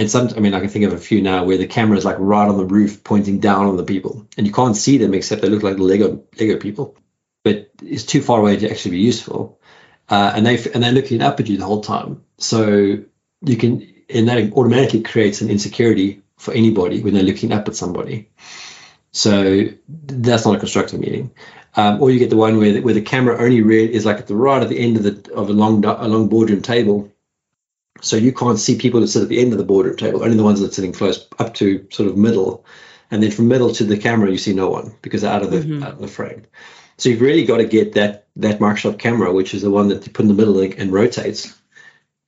And 0.00 0.10
some, 0.10 0.30
I 0.34 0.40
mean, 0.40 0.54
I 0.54 0.60
can 0.60 0.70
think 0.70 0.86
of 0.86 0.94
a 0.94 0.98
few 0.98 1.20
now 1.20 1.44
where 1.44 1.58
the 1.58 1.66
camera 1.66 1.98
is 1.98 2.06
like 2.06 2.16
right 2.18 2.48
on 2.48 2.56
the 2.56 2.64
roof, 2.64 3.04
pointing 3.04 3.38
down 3.38 3.66
on 3.66 3.76
the 3.76 3.84
people, 3.84 4.26
and 4.38 4.46
you 4.46 4.52
can't 4.52 4.74
see 4.74 4.96
them 4.96 5.12
except 5.12 5.42
they 5.42 5.50
look 5.50 5.62
like 5.62 5.78
Lego 5.78 6.24
Lego 6.38 6.56
people. 6.56 6.96
But 7.44 7.70
it's 7.82 8.04
too 8.04 8.22
far 8.22 8.40
away 8.40 8.56
to 8.56 8.70
actually 8.70 8.92
be 8.92 9.00
useful, 9.00 9.60
uh, 10.08 10.32
and 10.34 10.46
they 10.46 10.56
and 10.72 10.82
they're 10.82 10.92
looking 10.92 11.20
up 11.20 11.38
at 11.38 11.48
you 11.48 11.58
the 11.58 11.66
whole 11.66 11.82
time. 11.82 12.24
So 12.38 13.04
you 13.44 13.56
can, 13.58 13.94
and 14.08 14.26
that 14.28 14.54
automatically 14.54 15.02
creates 15.02 15.42
an 15.42 15.50
insecurity 15.50 16.22
for 16.38 16.54
anybody 16.54 17.02
when 17.02 17.12
they're 17.12 17.22
looking 17.22 17.52
up 17.52 17.68
at 17.68 17.76
somebody. 17.76 18.30
So 19.12 19.66
that's 19.86 20.46
not 20.46 20.56
a 20.56 20.58
constructive 20.58 20.98
meeting. 20.98 21.32
Um, 21.76 22.00
or 22.00 22.10
you 22.10 22.18
get 22.18 22.30
the 22.30 22.36
one 22.36 22.56
where 22.56 22.72
the, 22.72 22.80
where 22.80 22.94
the 22.94 23.02
camera 23.02 23.38
only 23.38 23.60
really 23.60 23.92
is 23.92 24.06
like 24.06 24.16
at 24.16 24.28
the 24.28 24.34
right 24.34 24.62
at 24.62 24.70
the 24.70 24.78
end 24.78 24.96
of 24.96 25.02
the 25.02 25.34
of 25.34 25.50
a 25.50 25.52
long 25.52 25.84
a 25.84 26.08
long 26.08 26.30
boardroom 26.30 26.62
table, 26.62 27.09
so 28.00 28.16
you 28.16 28.32
can't 28.32 28.58
see 28.58 28.78
people 28.78 29.00
that 29.00 29.08
sit 29.08 29.22
at 29.22 29.28
the 29.28 29.40
end 29.40 29.52
of 29.52 29.58
the 29.58 29.64
boardroom 29.64 29.96
table, 29.96 30.22
only 30.22 30.36
the 30.36 30.42
ones 30.42 30.60
that 30.60 30.70
are 30.70 30.74
sitting 30.74 30.92
close 30.92 31.26
up 31.38 31.54
to 31.54 31.86
sort 31.90 32.08
of 32.08 32.16
middle, 32.16 32.64
and 33.10 33.22
then 33.22 33.30
from 33.30 33.48
middle 33.48 33.72
to 33.74 33.84
the 33.84 33.98
camera 33.98 34.30
you 34.30 34.38
see 34.38 34.54
no 34.54 34.70
one 34.70 34.94
because 35.02 35.22
they're 35.22 35.32
out 35.32 35.42
of 35.42 35.50
the 35.50 35.58
mm-hmm. 35.58 35.82
out 35.82 35.92
of 35.92 35.98
the 36.00 36.08
frame. 36.08 36.44
So 36.96 37.08
you've 37.08 37.20
really 37.20 37.44
got 37.44 37.58
to 37.58 37.64
get 37.64 37.94
that 37.94 38.26
that 38.36 38.58
Microsoft 38.58 38.98
camera, 38.98 39.32
which 39.32 39.54
is 39.54 39.62
the 39.62 39.70
one 39.70 39.88
that 39.88 40.06
you 40.06 40.12
put 40.12 40.22
in 40.22 40.28
the 40.28 40.34
middle 40.34 40.60
and 40.60 40.92
rotates, 40.92 41.56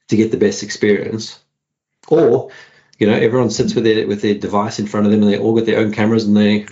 to 0.09 0.17
get 0.17 0.31
the 0.31 0.37
best 0.37 0.63
experience. 0.63 1.39
Or 2.09 2.51
you 2.99 3.07
know 3.07 3.15
everyone 3.15 3.51
sits 3.51 3.75
with 3.75 3.85
their 3.85 4.07
with 4.07 4.23
their 4.23 4.35
device 4.35 4.79
in 4.79 4.87
front 4.87 5.07
of 5.07 5.13
them 5.13 5.23
and 5.23 5.33
they 5.33 5.39
all 5.39 5.55
got 5.55 5.67
their 5.67 5.81
own 5.81 5.93
cameras 5.93 6.25
and 6.25 6.37
they 6.37 6.67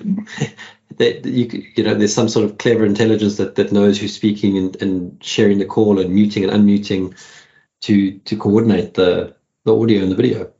they 0.97 1.21
you 1.21 1.65
you 1.75 1.85
know 1.85 1.95
there's 1.95 2.15
some 2.15 2.29
sort 2.29 2.45
of 2.45 2.59
clever 2.59 2.85
intelligence 2.85 3.37
that 3.37 3.55
that 3.57 3.73
knows 3.73 3.99
who's 3.99 4.15
speaking 4.15 4.57
and, 4.59 4.83
and 4.83 5.25
sharing 5.25 5.59
the 5.59 5.65
call 5.65 5.99
and 5.99 6.15
muting 6.15 6.45
and 6.45 6.53
unmuting 6.53 7.17
to 7.83 8.19
to 8.19 8.37
coordinate 8.37 8.95
the 8.95 9.35
the 9.65 9.77
audio 9.77 10.03
and 10.03 10.13
the 10.13 10.17
video 10.17 10.51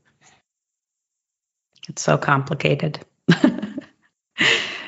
it's 1.89 2.01
so 2.01 2.17
complicated 2.17 2.99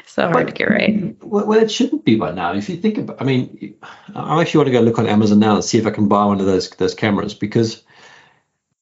so 0.06 0.30
hard 0.30 0.34
but, 0.34 0.48
to 0.48 0.52
get 0.54 0.69
right 0.69 1.17
well, 1.24 1.54
it 1.54 1.72
shouldn't 1.72 2.06
be 2.06 2.15
by 2.15 2.32
now 2.32 2.54
if 2.54 2.69
you 2.69 2.78
think 2.78 2.98
about 2.98 3.22
i 3.22 3.26
mean 3.26 3.76
i 4.15 4.41
actually 4.41 4.60
want 4.60 4.67
to 4.67 4.74
go 4.74 4.82
look 4.82 5.00
on 5.00 5.08
amazon 5.08 5.39
now 5.39 5.56
and 5.56 5.63
see 5.63 5.78
if 5.78 5.86
i 5.86 5.91
can 5.91 6.08
buy 6.08 6.26
one 6.26 6.39
of 6.39 6.46
those 6.46 6.69
those 6.72 6.96
cameras 6.96 7.34
because 7.34 7.84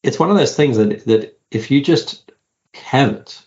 it's 0.04 0.20
one 0.20 0.32
of 0.32 0.38
those 0.38 0.56
things 0.56 0.78
that 0.78 1.06
that 1.06 1.40
if 1.52 1.70
you 1.70 1.82
just 1.82 2.32
have 2.74 3.14
it, 3.14 3.46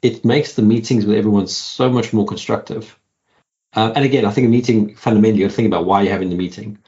it 0.00 0.24
makes 0.24 0.54
the 0.54 0.62
meetings 0.62 1.06
with 1.06 1.16
everyone 1.16 1.46
so 1.46 1.90
much 1.90 2.12
more 2.12 2.26
constructive. 2.26 2.98
Uh, 3.74 3.92
and 3.94 4.04
again, 4.04 4.24
I 4.24 4.30
think 4.30 4.46
a 4.46 4.50
meeting 4.50 4.94
fundamentally, 4.96 5.42
you 5.42 5.48
think 5.48 5.66
about 5.66 5.86
why 5.86 6.02
you're 6.02 6.12
having 6.12 6.30
the 6.30 6.36
meeting. 6.36 6.78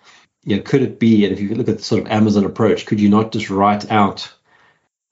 You 0.45 0.57
know, 0.57 0.63
could 0.63 0.83
it 0.83 0.99
be, 0.99 1.25
and 1.25 1.33
if 1.33 1.41
you 1.41 1.55
look 1.55 1.69
at 1.69 1.79
the 1.79 1.83
sort 1.83 2.03
of 2.03 2.09
Amazon 2.11 2.45
approach, 2.45 2.87
could 2.87 3.01
you 3.01 3.09
not 3.09 3.33
just 3.33 3.51
write 3.51 3.91
out 3.91 4.33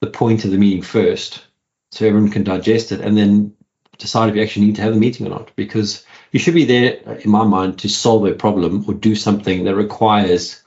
the 0.01 0.07
point 0.07 0.45
of 0.45 0.51
the 0.51 0.57
meeting 0.57 0.81
first 0.81 1.43
so 1.91 2.05
everyone 2.05 2.31
can 2.31 2.43
digest 2.43 2.91
it 2.91 3.01
and 3.01 3.17
then 3.17 3.55
decide 3.97 4.29
if 4.29 4.35
you 4.35 4.41
actually 4.41 4.67
need 4.67 4.75
to 4.75 4.81
have 4.81 4.93
the 4.93 4.99
meeting 4.99 5.25
or 5.25 5.29
not? 5.29 5.55
Because 5.55 6.05
you 6.31 6.39
should 6.39 6.53
be 6.53 6.65
there, 6.65 7.17
in 7.19 7.29
my 7.29 7.43
mind, 7.43 7.79
to 7.79 7.89
solve 7.89 8.25
a 8.25 8.33
problem 8.33 8.85
or 8.87 8.93
do 8.93 9.15
something 9.15 9.63
that 9.63 9.75
requires, 9.75 10.61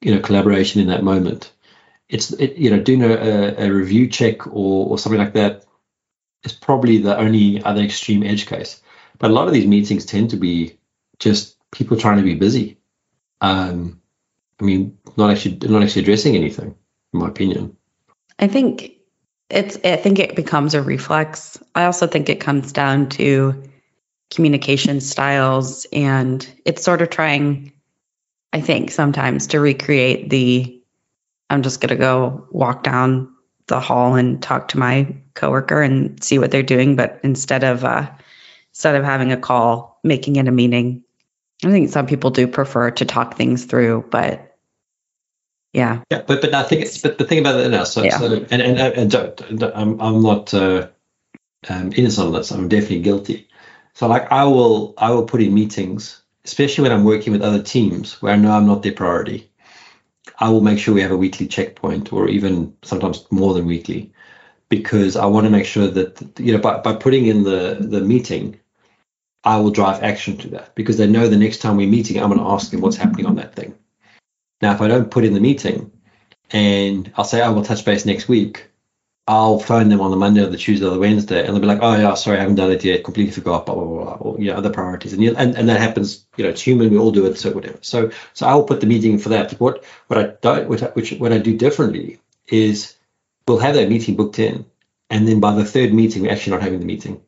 you 0.00 0.14
know, 0.14 0.20
collaboration 0.20 0.80
in 0.80 0.88
that 0.88 1.02
moment 1.02 1.52
it's 2.08 2.32
it, 2.32 2.56
you 2.56 2.70
know 2.70 2.80
doing 2.80 3.02
a, 3.02 3.54
a, 3.58 3.70
review 3.70 4.08
check 4.08 4.46
or, 4.46 4.90
or 4.90 4.98
something 4.98 5.18
like 5.20 5.34
that 5.34 5.64
is 6.44 6.52
probably 6.52 6.98
the 6.98 7.16
only 7.16 7.62
other 7.62 7.82
extreme 7.82 8.22
edge 8.22 8.46
case. 8.46 8.80
But 9.18 9.30
a 9.30 9.34
lot 9.34 9.48
of 9.48 9.54
these 9.54 9.66
meetings 9.66 10.06
tend 10.06 10.30
to 10.30 10.36
be 10.36 10.78
just 11.18 11.56
people 11.70 11.96
trying 11.96 12.18
to 12.18 12.22
be 12.22 12.34
busy. 12.34 12.77
Um, 13.40 14.00
I 14.60 14.64
mean, 14.64 14.96
not 15.16 15.30
actually 15.30 15.58
not 15.68 15.82
actually 15.82 16.02
addressing 16.02 16.36
anything, 16.36 16.74
in 17.12 17.20
my 17.20 17.28
opinion. 17.28 17.76
I 18.38 18.48
think 18.48 18.92
it's 19.50 19.78
I 19.84 19.96
think 19.96 20.18
it 20.18 20.36
becomes 20.36 20.74
a 20.74 20.82
reflex. 20.82 21.58
I 21.74 21.84
also 21.84 22.06
think 22.06 22.28
it 22.28 22.40
comes 22.40 22.72
down 22.72 23.08
to 23.10 23.62
communication 24.30 25.00
styles 25.00 25.86
and 25.92 26.46
it's 26.66 26.84
sort 26.84 27.00
of 27.00 27.08
trying 27.08 27.72
I 28.52 28.60
think 28.60 28.90
sometimes 28.90 29.46
to 29.48 29.60
recreate 29.60 30.30
the 30.30 30.82
I'm 31.50 31.62
just 31.62 31.80
to 31.80 31.96
go 31.96 32.46
walk 32.50 32.82
down 32.82 33.34
the 33.68 33.80
hall 33.80 34.14
and 34.14 34.42
talk 34.42 34.68
to 34.68 34.78
my 34.78 35.14
coworker 35.34 35.80
and 35.80 36.22
see 36.22 36.38
what 36.38 36.50
they're 36.50 36.62
doing. 36.62 36.96
But 36.96 37.20
instead 37.22 37.64
of 37.64 37.84
uh, 37.84 38.10
instead 38.72 38.96
of 38.96 39.04
having 39.04 39.32
a 39.32 39.36
call, 39.36 40.00
making 40.04 40.36
it 40.36 40.48
a 40.48 40.52
meeting, 40.52 41.04
I 41.64 41.70
think 41.70 41.90
some 41.90 42.06
people 42.06 42.30
do 42.30 42.46
prefer 42.46 42.90
to 42.92 43.04
talk 43.04 43.36
things 43.36 43.64
through. 43.64 44.06
But 44.10 44.56
yeah, 45.72 46.02
yeah. 46.10 46.22
But 46.26 46.40
but 46.40 46.54
I 46.54 46.62
think 46.62 46.82
it's, 46.82 46.98
but 46.98 47.18
the 47.18 47.24
thing 47.24 47.40
about 47.40 47.60
it 47.60 47.68
now, 47.68 47.84
so, 47.84 48.02
yeah. 48.02 48.18
so 48.18 48.46
and 48.50 48.62
and 48.62 48.78
and 48.78 49.10
don't, 49.10 49.62
I'm 49.74 50.00
I'm 50.00 50.22
not 50.22 50.52
uh, 50.54 50.88
um, 51.68 51.92
innocent 51.96 52.28
on 52.28 52.32
this. 52.32 52.50
I'm 52.50 52.68
definitely 52.68 53.00
guilty. 53.00 53.48
So 53.94 54.06
like 54.06 54.30
I 54.30 54.44
will 54.44 54.94
I 54.98 55.10
will 55.10 55.24
put 55.24 55.42
in 55.42 55.54
meetings, 55.54 56.22
especially 56.44 56.82
when 56.82 56.92
I'm 56.92 57.04
working 57.04 57.32
with 57.32 57.42
other 57.42 57.62
teams 57.62 58.22
where 58.22 58.32
I 58.32 58.36
know 58.36 58.52
I'm 58.52 58.66
not 58.66 58.82
their 58.82 58.92
priority 58.92 59.48
I 60.38 60.48
will 60.50 60.60
make 60.60 60.78
sure 60.78 60.94
we 60.94 61.02
have 61.02 61.10
a 61.10 61.16
weekly 61.16 61.46
checkpoint 61.46 62.12
or 62.12 62.28
even 62.28 62.74
sometimes 62.82 63.26
more 63.30 63.54
than 63.54 63.66
weekly 63.66 64.12
because 64.68 65.16
I 65.16 65.26
want 65.26 65.44
to 65.44 65.50
make 65.50 65.66
sure 65.66 65.88
that 65.88 66.38
you 66.38 66.52
know 66.52 66.58
by, 66.58 66.78
by 66.78 66.94
putting 66.94 67.26
in 67.26 67.44
the 67.44 67.76
the 67.80 68.00
meeting 68.00 68.58
I 69.44 69.58
will 69.58 69.70
drive 69.70 70.02
action 70.02 70.36
to 70.38 70.48
that 70.50 70.74
because 70.74 70.98
they 70.98 71.06
know 71.06 71.28
the 71.28 71.36
next 71.36 71.58
time 71.58 71.76
we're 71.76 71.88
meeting 71.88 72.20
I'm 72.20 72.28
going 72.28 72.40
to 72.40 72.50
ask 72.50 72.70
them 72.70 72.80
what's 72.80 72.96
happening 72.96 73.26
on 73.26 73.36
that 73.36 73.54
thing. 73.54 73.74
Now 74.60 74.72
if 74.74 74.80
I 74.80 74.88
don't 74.88 75.10
put 75.10 75.24
in 75.24 75.34
the 75.34 75.40
meeting 75.40 75.92
and 76.50 77.12
I'll 77.16 77.24
say 77.24 77.40
oh, 77.40 77.46
I 77.46 77.48
will 77.50 77.64
touch 77.64 77.84
base 77.84 78.04
next 78.04 78.28
week 78.28 78.68
I'll 79.28 79.58
phone 79.58 79.90
them 79.90 80.00
on 80.00 80.10
the 80.10 80.16
Monday 80.16 80.42
or 80.42 80.46
the 80.46 80.56
Tuesday 80.56 80.86
or 80.86 80.90
the 80.90 80.98
Wednesday, 80.98 81.44
and 81.44 81.48
they'll 81.48 81.60
be 81.60 81.66
like, 81.66 81.80
"Oh 81.82 81.94
yeah, 81.94 82.14
sorry, 82.14 82.38
I 82.38 82.40
haven't 82.40 82.54
done 82.54 82.70
it 82.70 82.82
yet. 82.82 83.04
Completely 83.04 83.32
forgot." 83.32 83.66
Blah 83.66 83.74
blah 83.74 83.84
blah. 83.84 84.14
Or 84.14 84.40
yeah, 84.40 84.56
other 84.56 84.70
priorities, 84.70 85.12
and 85.12 85.22
and 85.22 85.54
and 85.54 85.68
that 85.68 85.80
happens. 85.80 86.24
You 86.38 86.44
know, 86.44 86.50
it's 86.50 86.62
human. 86.62 86.90
We 86.90 86.96
all 86.96 87.12
do 87.12 87.26
it. 87.26 87.36
So 87.36 87.52
whatever. 87.52 87.78
So 87.82 88.10
so 88.32 88.46
I 88.46 88.54
will 88.54 88.64
put 88.64 88.80
the 88.80 88.86
meeting 88.86 89.18
for 89.18 89.28
that. 89.28 89.52
What 89.60 89.84
what 90.06 90.18
I 90.18 90.32
don't 90.40 90.66
what 90.70 90.82
I, 90.82 90.86
which 90.86 91.12
what 91.12 91.34
I 91.34 91.38
do 91.38 91.58
differently 91.58 92.20
is 92.46 92.96
we'll 93.46 93.58
have 93.58 93.74
that 93.74 93.90
meeting 93.90 94.16
booked 94.16 94.38
in, 94.38 94.64
and 95.10 95.28
then 95.28 95.40
by 95.40 95.54
the 95.54 95.64
third 95.64 95.92
meeting, 95.92 96.22
we're 96.22 96.32
actually 96.32 96.52
not 96.52 96.62
having 96.62 96.80
the 96.80 96.86
meeting. 96.86 97.20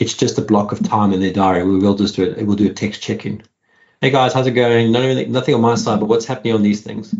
It's 0.00 0.14
just 0.14 0.38
a 0.38 0.42
block 0.42 0.72
of 0.72 0.82
time 0.82 1.12
in 1.12 1.20
their 1.20 1.32
diary. 1.32 1.62
We 1.62 1.78
will 1.78 1.94
just 1.94 2.16
do 2.16 2.24
it. 2.24 2.46
We'll 2.46 2.56
do 2.56 2.70
a 2.70 2.72
text 2.72 3.02
check-in. 3.02 3.42
Hey 4.00 4.10
guys, 4.10 4.32
how's 4.32 4.46
it 4.46 4.52
going? 4.52 4.92
Nothing, 4.92 5.30
nothing 5.30 5.54
on 5.54 5.60
my 5.60 5.74
side, 5.74 6.00
but 6.00 6.08
what's 6.08 6.24
happening 6.24 6.54
on 6.54 6.62
these 6.62 6.80
things? 6.80 7.14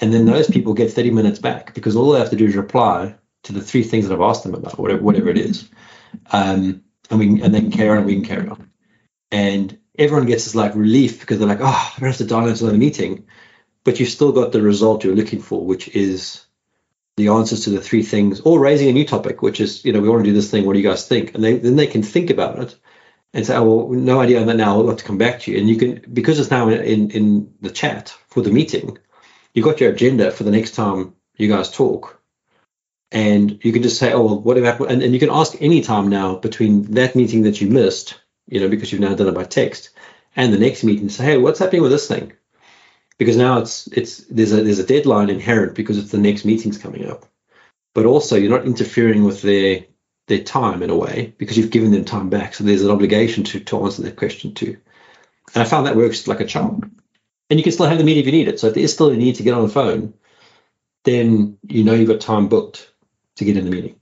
And 0.00 0.12
then 0.12 0.26
those 0.26 0.50
people 0.50 0.74
get 0.74 0.90
30 0.90 1.12
minutes 1.12 1.38
back 1.38 1.72
because 1.72 1.94
all 1.94 2.10
they 2.10 2.18
have 2.18 2.30
to 2.30 2.36
do 2.36 2.46
is 2.46 2.56
reply 2.56 3.14
to 3.44 3.52
the 3.52 3.60
three 3.60 3.84
things 3.84 4.08
that 4.08 4.14
I've 4.14 4.20
asked 4.20 4.42
them 4.42 4.54
about, 4.56 4.76
whatever, 4.76 5.02
whatever 5.02 5.28
it 5.28 5.38
is. 5.38 5.68
Um, 6.32 6.82
and 7.10 7.20
we 7.20 7.40
and 7.40 7.54
they 7.54 7.60
can 7.60 7.70
carry 7.70 7.90
on 7.90 7.98
and 7.98 8.06
we 8.06 8.14
can 8.16 8.24
carry 8.24 8.48
on. 8.48 8.72
And 9.30 9.78
everyone 9.96 10.26
gets 10.26 10.46
this 10.46 10.56
like 10.56 10.74
relief 10.74 11.20
because 11.20 11.38
they're 11.38 11.46
like, 11.46 11.60
oh, 11.60 11.92
I 11.96 12.00
don't 12.00 12.08
have 12.08 12.16
to 12.16 12.26
dial 12.26 12.48
into 12.48 12.64
another 12.64 12.76
meeting. 12.76 13.28
But 13.84 14.00
you've 14.00 14.08
still 14.08 14.32
got 14.32 14.50
the 14.50 14.62
result 14.62 15.04
you're 15.04 15.14
looking 15.14 15.40
for, 15.40 15.64
which 15.64 15.86
is 15.90 16.44
the 17.16 17.28
answers 17.28 17.64
to 17.64 17.70
the 17.70 17.80
three 17.80 18.02
things, 18.02 18.40
or 18.40 18.60
raising 18.60 18.88
a 18.88 18.92
new 18.92 19.06
topic, 19.06 19.42
which 19.42 19.60
is, 19.60 19.84
you 19.84 19.92
know, 19.92 20.00
we 20.00 20.08
want 20.08 20.24
to 20.24 20.30
do 20.30 20.34
this 20.34 20.50
thing. 20.50 20.66
What 20.66 20.74
do 20.74 20.80
you 20.80 20.88
guys 20.88 21.08
think? 21.08 21.34
And 21.34 21.42
they, 21.42 21.56
then 21.56 21.76
they 21.76 21.86
can 21.86 22.02
think 22.02 22.30
about 22.30 22.58
it 22.58 22.76
and 23.32 23.46
say, 23.46 23.56
oh, 23.56 23.64
well, 23.64 23.88
no 23.98 24.20
idea 24.20 24.40
on 24.40 24.46
that 24.46 24.56
now. 24.56 24.78
I'll 24.78 24.88
have 24.88 24.98
to 24.98 25.04
come 25.04 25.18
back 25.18 25.40
to 25.40 25.50
you. 25.50 25.58
And 25.58 25.68
you 25.68 25.76
can, 25.76 26.04
because 26.12 26.38
it's 26.38 26.50
now 26.50 26.68
in, 26.68 27.10
in 27.10 27.54
the 27.60 27.70
chat 27.70 28.14
for 28.28 28.42
the 28.42 28.50
meeting, 28.50 28.98
you 29.54 29.62
got 29.62 29.80
your 29.80 29.92
agenda 29.92 30.30
for 30.30 30.44
the 30.44 30.50
next 30.50 30.74
time 30.74 31.14
you 31.36 31.48
guys 31.48 31.70
talk 31.70 32.20
and 33.12 33.64
you 33.64 33.72
can 33.72 33.82
just 33.82 33.98
say, 33.98 34.12
oh, 34.12 34.24
well, 34.24 34.40
what 34.40 34.56
happened? 34.56 34.90
And, 34.90 35.02
and 35.02 35.14
you 35.14 35.20
can 35.20 35.30
ask 35.30 35.56
any 35.60 35.80
time 35.80 36.08
now 36.08 36.36
between 36.36 36.82
that 36.92 37.14
meeting 37.14 37.42
that 37.42 37.60
you 37.60 37.68
missed, 37.68 38.20
you 38.46 38.60
know, 38.60 38.68
because 38.68 38.92
you've 38.92 39.00
now 39.00 39.14
done 39.14 39.28
it 39.28 39.34
by 39.34 39.44
text, 39.44 39.90
and 40.34 40.52
the 40.52 40.58
next 40.58 40.84
meeting, 40.84 41.08
say, 41.08 41.24
hey, 41.24 41.38
what's 41.38 41.58
happening 41.58 41.82
with 41.82 41.92
this 41.92 42.08
thing? 42.08 42.32
Because 43.18 43.36
now 43.36 43.58
it's 43.58 43.86
it's 43.88 44.18
there's 44.24 44.52
a 44.52 44.62
there's 44.62 44.78
a 44.78 44.86
deadline 44.86 45.30
inherent 45.30 45.74
because 45.74 45.98
it's 45.98 46.10
the 46.10 46.18
next 46.18 46.44
meeting's 46.44 46.78
coming 46.78 47.08
up, 47.08 47.24
but 47.94 48.04
also 48.04 48.36
you're 48.36 48.50
not 48.50 48.66
interfering 48.66 49.24
with 49.24 49.42
their 49.42 49.84
their 50.26 50.42
time 50.42 50.82
in 50.82 50.90
a 50.90 50.96
way 50.96 51.34
because 51.38 51.56
you've 51.56 51.70
given 51.70 51.92
them 51.92 52.04
time 52.04 52.28
back. 52.28 52.54
So 52.54 52.64
there's 52.64 52.82
an 52.82 52.90
obligation 52.90 53.44
to 53.44 53.60
to 53.60 53.84
answer 53.84 54.02
that 54.02 54.16
question 54.16 54.52
too. 54.52 54.76
And 55.54 55.62
I 55.62 55.66
found 55.66 55.86
that 55.86 55.96
works 55.96 56.26
like 56.26 56.40
a 56.40 56.46
charm. 56.46 56.96
And 57.48 57.58
you 57.58 57.62
can 57.62 57.72
still 57.72 57.86
have 57.86 57.98
the 57.98 58.04
meeting 58.04 58.22
if 58.22 58.26
you 58.26 58.32
need 58.32 58.48
it. 58.48 58.58
So 58.58 58.66
if 58.66 58.74
there 58.74 58.82
is 58.82 58.92
still 58.92 59.10
a 59.10 59.16
need 59.16 59.36
to 59.36 59.44
get 59.44 59.54
on 59.54 59.62
the 59.62 59.72
phone, 59.72 60.14
then 61.04 61.56
you 61.62 61.84
know 61.84 61.94
you've 61.94 62.08
got 62.08 62.20
time 62.20 62.48
booked 62.48 62.90
to 63.36 63.44
get 63.44 63.56
in 63.56 63.64
the 63.64 63.70
meeting. 63.70 64.00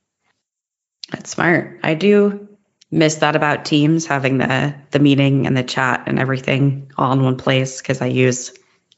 That's 1.11 1.31
smart. 1.31 1.79
I 1.83 1.95
do 1.95 2.49
miss 2.91 3.17
that 3.17 3.37
about 3.37 3.65
Teams 3.65 4.07
having 4.07 4.39
the 4.39 4.75
the 4.91 4.99
meeting 4.99 5.47
and 5.47 5.57
the 5.57 5.63
chat 5.63 6.05
and 6.07 6.19
everything 6.19 6.91
all 6.97 7.13
in 7.13 7.23
one 7.23 7.37
place 7.37 7.81
because 7.83 8.01
I 8.01 8.07
use 8.07 8.55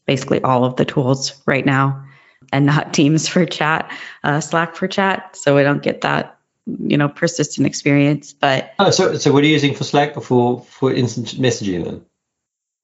basically 0.07 0.43
all 0.43 0.65
of 0.65 0.77
the 0.77 0.85
tools 0.85 1.41
right 1.47 1.67
now 1.67 2.05
and 2.53 2.67
not 2.67 2.95
Teams 2.95 3.29
for 3.29 3.45
chat, 3.45 3.91
uh, 4.25 4.41
Slack 4.41 4.77
for 4.77 4.89
chat. 4.89 5.37
So 5.37 5.57
we 5.57 5.63
don't 5.63 5.83
get 5.83 6.03
that, 6.03 6.39
you 6.67 6.97
know, 6.97 7.09
persistent 7.09 7.67
experience. 7.67 8.33
But 8.33 8.73
oh, 8.79 8.91
so 8.91 9.17
so 9.17 9.33
what 9.33 9.43
are 9.43 9.47
you 9.47 9.53
using 9.53 9.75
for 9.75 9.85
Slack 9.85 10.17
or 10.17 10.21
for 10.21 10.61
for 10.63 10.93
instant 10.93 11.29
messaging 11.41 11.85
then? 11.85 12.05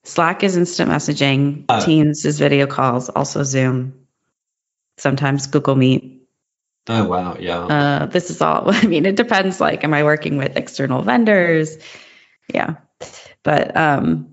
Slack 0.04 0.42
is 0.42 0.56
instant 0.56 0.90
messaging. 0.90 1.64
Oh. 1.68 1.84
Teams 1.84 2.24
is 2.24 2.38
video 2.38 2.66
calls. 2.66 3.08
Also 3.08 3.42
Zoom. 3.44 4.06
Sometimes 4.98 5.46
Google 5.46 5.76
Meet. 5.76 6.22
Oh 6.88 7.04
wow, 7.04 7.36
yeah. 7.38 7.58
Uh, 7.58 8.06
this 8.06 8.30
is 8.30 8.42
all. 8.42 8.64
I 8.74 8.86
mean, 8.86 9.06
it 9.06 9.16
depends. 9.16 9.60
Like, 9.60 9.84
am 9.84 9.94
I 9.94 10.02
working 10.04 10.36
with 10.36 10.56
external 10.56 11.02
vendors? 11.02 11.76
Yeah, 12.52 12.76
but 13.44 13.76
um, 13.76 14.31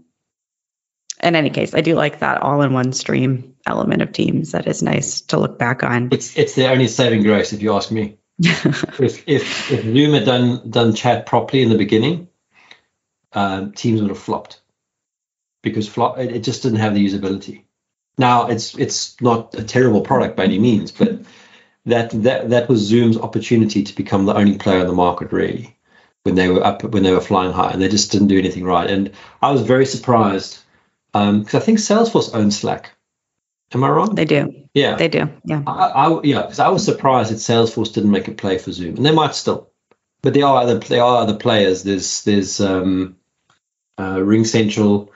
in 1.22 1.36
any 1.36 1.50
case, 1.50 1.74
I 1.74 1.82
do 1.82 1.96
like 1.96 2.20
that 2.20 2.42
all-in-one 2.42 2.94
stream 2.94 3.56
element 3.66 4.02
of 4.02 4.12
Teams. 4.12 4.52
That 4.52 4.68
is 4.68 4.82
nice 4.82 5.22
to 5.22 5.40
look 5.40 5.60
back 5.60 5.84
on. 5.84 6.10
It's 6.12 6.38
it's 6.38 6.56
the 6.56 6.70
only 6.70 6.88
saving 6.88 7.24
grace, 7.24 7.54
if 7.54 7.62
you 7.62 7.74
ask 7.76 7.92
me. 7.92 8.18
if 8.40 9.28
if 9.28 9.72
if 9.72 9.84
Zoom 9.84 10.14
had 10.14 10.26
done 10.26 10.70
done 10.70 10.96
chat 10.96 11.26
properly 11.26 11.62
in 11.62 11.70
the 11.70 11.78
beginning, 11.78 12.30
um, 13.34 13.74
Teams 13.74 14.02
would 14.02 14.10
have 14.10 14.20
flopped 14.20 14.62
because 15.62 15.88
flop 15.88 16.18
it, 16.18 16.32
it 16.32 16.44
just 16.44 16.64
didn't 16.64 16.80
have 16.80 16.94
the 16.94 17.06
usability. 17.06 17.64
Now 18.18 18.48
it's 18.48 18.78
it's 18.78 19.20
not 19.22 19.56
a 19.56 19.64
terrible 19.64 20.02
product 20.02 20.38
by 20.38 20.46
any 20.46 20.60
means, 20.60 20.92
but 20.92 21.20
that 21.86 22.12
that 22.24 22.50
that 22.50 22.70
was 22.70 22.80
Zoom's 22.80 23.18
opportunity 23.18 23.84
to 23.84 23.96
become 23.96 24.26
the 24.26 24.36
only 24.36 24.58
player 24.58 24.80
in 24.80 24.88
the 24.88 24.94
market 24.94 25.32
really 25.32 25.76
when 26.24 26.36
they 26.36 26.50
were 26.50 26.64
up 26.64 26.84
when 26.84 27.04
they 27.04 27.12
were 27.12 27.22
flying 27.22 27.52
high, 27.52 27.72
and 27.72 27.82
they 27.82 27.90
just 27.90 28.12
didn't 28.12 28.28
do 28.28 28.38
anything 28.40 28.64
right. 28.64 28.90
And 28.90 29.12
I 29.42 29.52
was 29.52 29.62
very 29.62 29.86
surprised 29.86 30.60
because 31.14 31.56
I 31.56 31.60
think 31.60 31.80
Salesforce 31.80 32.34
owns 32.34 32.60
Slack. 32.60 32.92
Am 33.72 33.84
I 33.84 33.90
wrong? 33.90 34.16
They 34.16 34.26
do. 34.26 34.66
yeah, 34.74 34.96
They 34.96 35.08
do. 35.08 35.30
Yeah. 35.46 35.64
I, 35.68 35.88
I 35.88 36.22
yeah, 36.24 36.42
because 36.42 36.60
I 36.60 36.70
was 36.70 36.84
surprised 36.84 37.32
that 37.32 37.36
Salesforce 37.36 37.94
didn't 37.94 38.12
make 38.12 38.28
a 38.28 38.32
play 38.32 38.58
for 38.58 38.72
Zoom, 38.72 38.98
and 38.98 39.06
they 39.06 39.12
might 39.12 39.36
still, 39.36 39.70
but 40.22 40.34
there 40.34 40.46
are 40.46 40.64
other 40.64 40.80
there 40.80 41.04
are 41.04 41.22
other 41.22 41.36
players. 41.36 41.84
There's 41.84 42.24
there's 42.24 42.60
um, 42.62 43.18
uh, 43.98 44.16
RingCentral, 44.16 45.10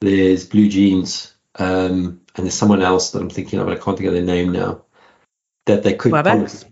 there's 0.00 0.48
BlueJeans, 0.48 1.32
um, 1.56 2.20
and 2.34 2.46
there's 2.46 2.54
someone 2.54 2.82
else 2.82 3.12
that 3.12 3.20
I'm 3.20 3.30
thinking 3.30 3.58
of. 3.60 3.66
but 3.66 3.76
I 3.76 3.80
can't 3.80 3.96
think 3.96 4.08
of 4.08 4.14
their 4.14 4.22
name 4.22 4.52
now. 4.52 4.82
That 5.66 5.82
they 5.82 5.94
could 5.94 6.12
WebEx? 6.12 6.64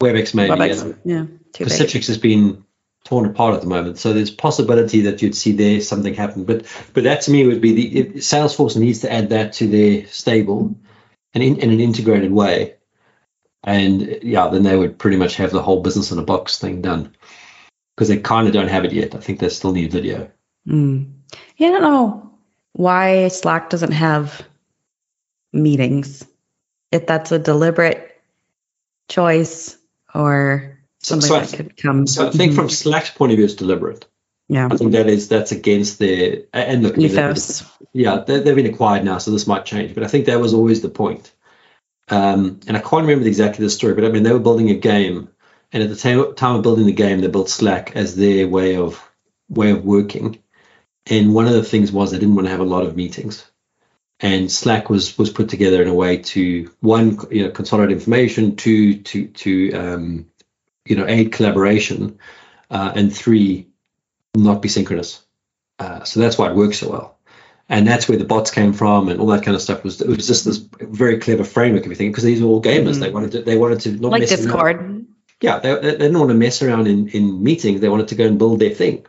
WebEx 0.00 0.34
maybe. 0.34 0.50
yeah. 0.50 0.56
WebEx. 0.56 0.98
Yeah. 1.04 1.22
Big. 1.22 1.68
Pacifics 1.68 2.06
has 2.08 2.18
been 2.18 2.65
torn 3.06 3.24
apart 3.24 3.54
at 3.54 3.60
the 3.60 3.68
moment, 3.68 3.98
so 3.98 4.12
there's 4.12 4.30
possibility 4.30 5.02
that 5.02 5.22
you'd 5.22 5.36
see 5.36 5.52
there 5.52 5.80
something 5.80 6.12
happen. 6.12 6.44
But 6.44 6.66
but 6.92 7.04
that 7.04 7.22
to 7.22 7.30
me 7.30 7.46
would 7.46 7.60
be 7.60 7.72
the 7.72 8.18
Salesforce 8.18 8.76
needs 8.76 9.00
to 9.00 9.12
add 9.12 9.30
that 9.30 9.54
to 9.54 9.68
their 9.68 10.06
stable, 10.08 10.76
and 11.32 11.42
in, 11.42 11.58
in 11.58 11.70
an 11.70 11.80
integrated 11.80 12.32
way, 12.32 12.74
and 13.62 14.18
yeah, 14.22 14.48
then 14.48 14.64
they 14.64 14.76
would 14.76 14.98
pretty 14.98 15.16
much 15.16 15.36
have 15.36 15.52
the 15.52 15.62
whole 15.62 15.82
business 15.82 16.10
in 16.10 16.18
a 16.18 16.22
box 16.22 16.58
thing 16.58 16.82
done. 16.82 17.14
Because 17.94 18.08
they 18.08 18.18
kind 18.18 18.46
of 18.46 18.52
don't 18.52 18.68
have 18.68 18.84
it 18.84 18.92
yet. 18.92 19.14
I 19.14 19.20
think 19.20 19.38
they 19.38 19.48
still 19.48 19.72
need 19.72 19.90
video. 19.90 20.30
Mm. 20.68 21.12
Yeah, 21.56 21.68
I 21.68 21.70
don't 21.70 21.82
know 21.82 22.38
why 22.72 23.28
Slack 23.28 23.70
doesn't 23.70 23.92
have 23.92 24.42
meetings. 25.54 26.26
If 26.92 27.06
that's 27.06 27.32
a 27.32 27.38
deliberate 27.38 28.20
choice 29.08 29.78
or 30.14 30.75
something 31.00 31.28
so, 31.28 31.36
I, 31.36 31.40
that 31.40 31.56
could 31.56 31.76
come. 31.76 32.06
so 32.06 32.28
I 32.28 32.30
think 32.30 32.54
from 32.54 32.68
Slack's 32.68 33.10
point 33.10 33.32
of 33.32 33.36
view, 33.36 33.44
it's 33.44 33.54
deliberate. 33.54 34.06
yeah, 34.48 34.68
I 34.70 34.76
think 34.76 34.92
that 34.92 35.08
is 35.08 35.28
that's 35.28 35.52
against 35.52 35.98
their 35.98 36.42
and 36.52 36.82
look, 36.82 36.98
ethos. 36.98 37.64
yeah, 37.92 38.18
they, 38.26 38.40
they've 38.40 38.56
been 38.56 38.66
acquired 38.66 39.04
now, 39.04 39.18
so 39.18 39.30
this 39.30 39.46
might 39.46 39.64
change. 39.64 39.94
But 39.94 40.04
I 40.04 40.08
think 40.08 40.26
that 40.26 40.40
was 40.40 40.54
always 40.54 40.82
the 40.82 40.88
point. 40.88 41.32
Um, 42.08 42.60
and 42.68 42.76
I 42.76 42.80
can't 42.80 43.02
remember 43.02 43.26
exactly 43.26 43.64
the 43.64 43.70
story, 43.70 43.94
but 43.94 44.04
I 44.04 44.10
mean, 44.10 44.22
they 44.22 44.32
were 44.32 44.38
building 44.38 44.70
a 44.70 44.76
game, 44.76 45.28
and 45.72 45.82
at 45.82 45.88
the 45.88 45.96
time, 45.96 46.34
time 46.34 46.56
of 46.56 46.62
building 46.62 46.86
the 46.86 46.92
game, 46.92 47.20
they 47.20 47.26
built 47.26 47.50
Slack 47.50 47.96
as 47.96 48.14
their 48.14 48.46
way 48.46 48.76
of 48.76 49.02
way 49.48 49.70
of 49.70 49.84
working. 49.84 50.38
And 51.08 51.34
one 51.34 51.46
of 51.46 51.52
the 51.52 51.62
things 51.62 51.92
was 51.92 52.10
they 52.10 52.18
didn't 52.18 52.34
want 52.34 52.46
to 52.46 52.50
have 52.50 52.60
a 52.60 52.64
lot 52.64 52.84
of 52.84 52.96
meetings, 52.96 53.44
and 54.20 54.50
Slack 54.50 54.88
was 54.88 55.18
was 55.18 55.30
put 55.30 55.48
together 55.48 55.82
in 55.82 55.88
a 55.88 55.94
way 55.94 56.18
to 56.18 56.70
one, 56.80 57.18
you 57.30 57.44
know, 57.44 57.50
consolidate 57.50 57.96
information, 57.96 58.56
two, 58.56 58.98
to 59.02 59.26
to 59.28 59.72
um, 59.72 60.26
you 60.86 60.96
know, 60.96 61.06
aid 61.06 61.32
collaboration, 61.32 62.18
uh, 62.70 62.92
and 62.94 63.14
three, 63.14 63.68
not 64.34 64.62
be 64.62 64.68
synchronous. 64.68 65.22
Uh, 65.78 66.04
so 66.04 66.20
that's 66.20 66.38
why 66.38 66.48
it 66.50 66.56
works 66.56 66.78
so 66.78 66.90
well 66.90 67.16
and 67.68 67.86
that's 67.86 68.08
where 68.08 68.18
the 68.18 68.24
bots 68.24 68.50
came 68.50 68.72
from 68.72 69.08
and 69.08 69.20
all 69.20 69.26
that 69.26 69.42
kind 69.44 69.54
of 69.54 69.62
stuff 69.62 69.82
was 69.84 70.00
it 70.00 70.08
was 70.08 70.26
just 70.26 70.44
this 70.44 70.58
very 70.80 71.18
clever 71.18 71.44
framework 71.44 71.80
of 71.82 71.86
everything 71.86 72.10
because 72.10 72.24
these 72.24 72.40
were 72.40 72.48
all 72.48 72.62
gamers 72.62 72.96
Mhm. 72.96 73.00
they 73.00 73.10
wanted 73.10 73.32
to 73.32 73.42
they 73.42 73.56
wanted 73.56 73.80
to 73.80 73.92
not 73.92 74.12
like 74.12 74.20
mess 74.20 74.32
around. 74.32 74.44
Discord. 74.44 75.06
yeah 75.42 75.58
they, 75.58 75.74
they 75.74 75.90
didn't 75.92 76.18
want 76.18 76.30
to 76.30 76.34
mess 76.36 76.62
around 76.62 76.86
in 76.86 77.08
in 77.08 77.42
meetings 77.42 77.80
they 77.80 77.88
wanted 77.88 78.08
to 78.08 78.14
go 78.14 78.26
and 78.26 78.38
build 78.38 78.60
their 78.60 78.70
thing 78.70 79.04